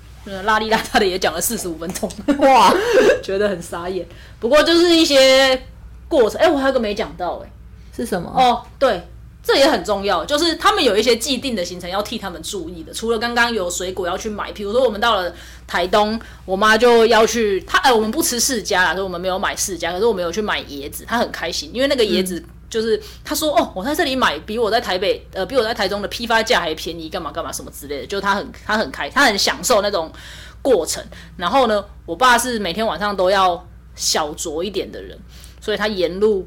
[0.43, 2.75] 拉里拉遢的也讲了四十五分钟，哇，
[3.23, 4.07] 觉得很傻眼。
[4.39, 5.61] 不过就是一些
[6.09, 7.51] 过程，哎、我还有个没讲到、哎。
[7.97, 8.31] 是什么？
[8.33, 9.03] 哦，对，
[9.43, 12.93] 这也很重要，就是他们有一些既定的行程要替他们注意的。
[12.95, 15.35] 除了刚刚有水果要去买，比如说我们到了
[15.67, 22.41] 台东，我妈就要去，她呃我们不吃释迦啦，所以我们没有买释迦，可是我们有去买椰子，她很开心，因为那个椰子。
[22.71, 30.13] 就是他说哦，我在这里买比我在台北呃比我在台中的批发价还便宜，干嘛干嘛什么之类的，就他很他很开，他很享受那种
[30.61, 31.03] 过程。
[31.37, 35.19] 然后呢，我爸是每天晚上都要小酌一点的人，
[35.61, 36.47] 所以他沿路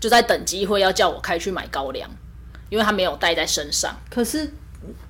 [0.00, 2.08] 就在等机会要叫我开去买高粱，
[2.68, 3.94] 因为他没有带在身上。
[4.08, 4.50] 可是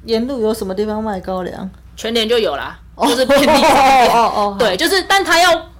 [0.04, 1.70] 沿路有什么地方卖高粱？
[1.96, 4.10] 全年就有啦，就是便利商店。
[4.12, 5.70] 哦哦，对，就是，但他要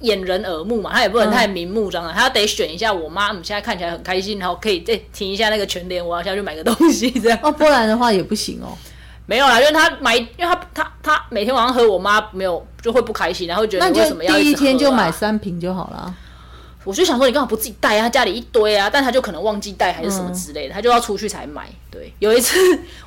[0.00, 8.76] 掩人耳目嘛，他也不能太明目张胆，他要得选一下我妈，我们现在看起来很开心，然后可以再停一下那个全联，我要下去买个东西，这样哦，不然的话也不行哦。
[9.26, 16.14] 没有啦，因为他买，因为他他他每天晚上喝，我妈没有就会不开心，然后觉得那么要第一天就买三瓶就好了。
[16.84, 18.02] 我就想说，你干嘛不自己带啊？
[18.02, 21.66] 他家里一堆啊，但他就可能忘记带还是什嗯么之类的，他就要出去才买。
[21.90, 22.58] 对，有一次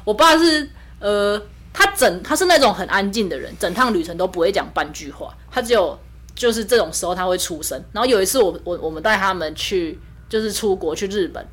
[0.03, 0.67] 我爸是
[0.99, 1.39] 呃，
[1.71, 5.95] 他整他是那种很安静的人，整趟旅程都不会讲半句话，他只有
[6.37, 7.77] 就是这种时候他会出声。
[7.91, 11.45] 然后有一次我我我们带他们去就是出国去日本，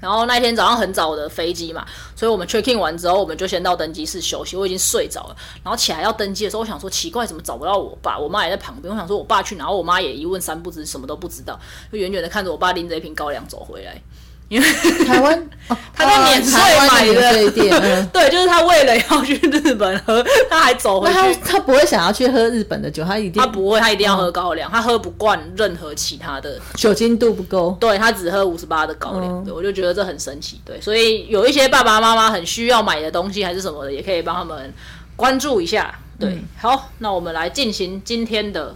[0.00, 4.56] 然后那天早上很早的飞机嘛，所以我们 check in 完之后，我们就先到登机室休息。
[4.56, 8.18] 我已经睡着了，然后起来要登机的时候，我想说奇怪，怎么找不到我爸？
[8.18, 9.70] 我妈也在旁边，我想说我爸去哪？
[9.70, 11.58] 我妈也一问三不知，什么都不知道，
[11.92, 14.02] 就远远的看着我爸拎着一瓶高粱走回来。
[14.48, 14.66] 因为
[15.04, 15.48] 台湾，
[15.94, 16.58] 他在免税
[16.90, 17.70] 买的店，
[18.10, 21.14] 对，就是他为了要去日本喝，他还走回去。
[21.14, 27.76] 他他不会想要去喝日本的酒，他一定他不会，他一定要喝高粱，他喝不惯任何其他的，酒精度不够。
[27.78, 30.58] 对他只喝五十八的高粱，对我就觉得这很神奇。
[30.64, 34.72] 对，所以有一些爸爸妈妈很需要买的东西还是什么的，也可以帮他们
[35.14, 35.94] 关注一下。
[36.18, 38.74] 对，好，那我们来进行今天的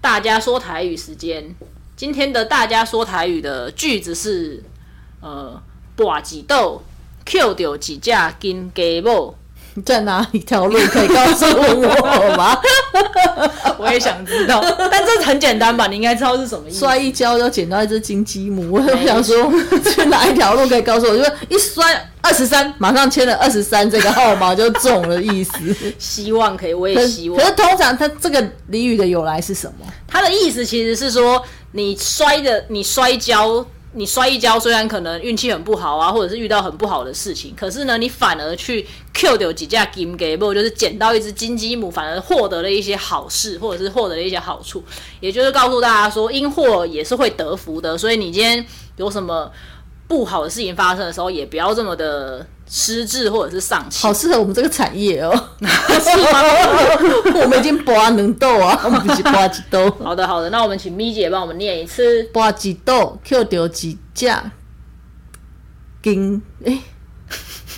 [0.00, 1.52] 大家说台语时间。
[1.96, 4.62] 今天的大家说台语的句子是。
[5.20, 5.60] 呃，
[5.96, 6.82] 大几斗
[7.24, 9.34] ，Q 掉几架金鸡母，
[9.84, 12.58] 在哪一条路可以告诉我吗？
[13.78, 15.86] 我也想知道，但这很简单吧？
[15.88, 16.78] 你应该知道是什么意思。
[16.78, 19.52] 摔一跤就捡到一只金鸡母，我想说
[19.82, 21.16] 去哪一条路可以告诉我？
[21.16, 25.52] 就一摔二十三，马上签了二十三这个号码就中了意思。
[25.98, 27.38] 希望可以，我也希望。
[27.38, 29.86] 可是通常它这个俚语的由来是什么？
[30.06, 31.42] 它的意思其实是说
[31.72, 33.64] 你摔的，你摔跤。
[33.96, 44.84] 你摔一跤，虽然可能运气很不好啊，或者是遇到很不好的事情，可是呢，你反而去 Q 掉几架 gameable，，就是捡到一只金鸡母，反而获得了一些好事，或者是获得了一些好处。
[45.20, 47.96] 也就是告诉大家说，因祸也是会得福的。
[47.96, 48.64] 所以你今天
[48.96, 49.50] 有什么
[50.06, 52.46] 不好的事情发生的时候，也不要这么的。
[52.68, 56.42] 失智或者是丧气，好适合我们这个产业哦，是吗？
[57.42, 59.88] 我们已经拔能豆啊， 我们不是拔几豆。
[60.02, 64.50] 好的，好的，那我们请咪姐帮我们念一次：拔几豆，Q 掉几架
[66.02, 66.42] 金？
[66.64, 66.78] 哎，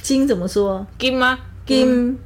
[0.02, 0.86] 金怎么说？
[0.98, 1.38] 金吗？
[1.66, 2.18] 金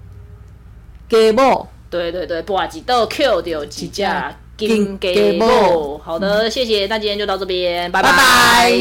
[1.09, 1.67] 给不？
[1.91, 5.99] 对对对，拔几豆，Q 掉几架金给不？
[5.99, 8.73] 好的，谢谢，那今天就到这边，拜拜。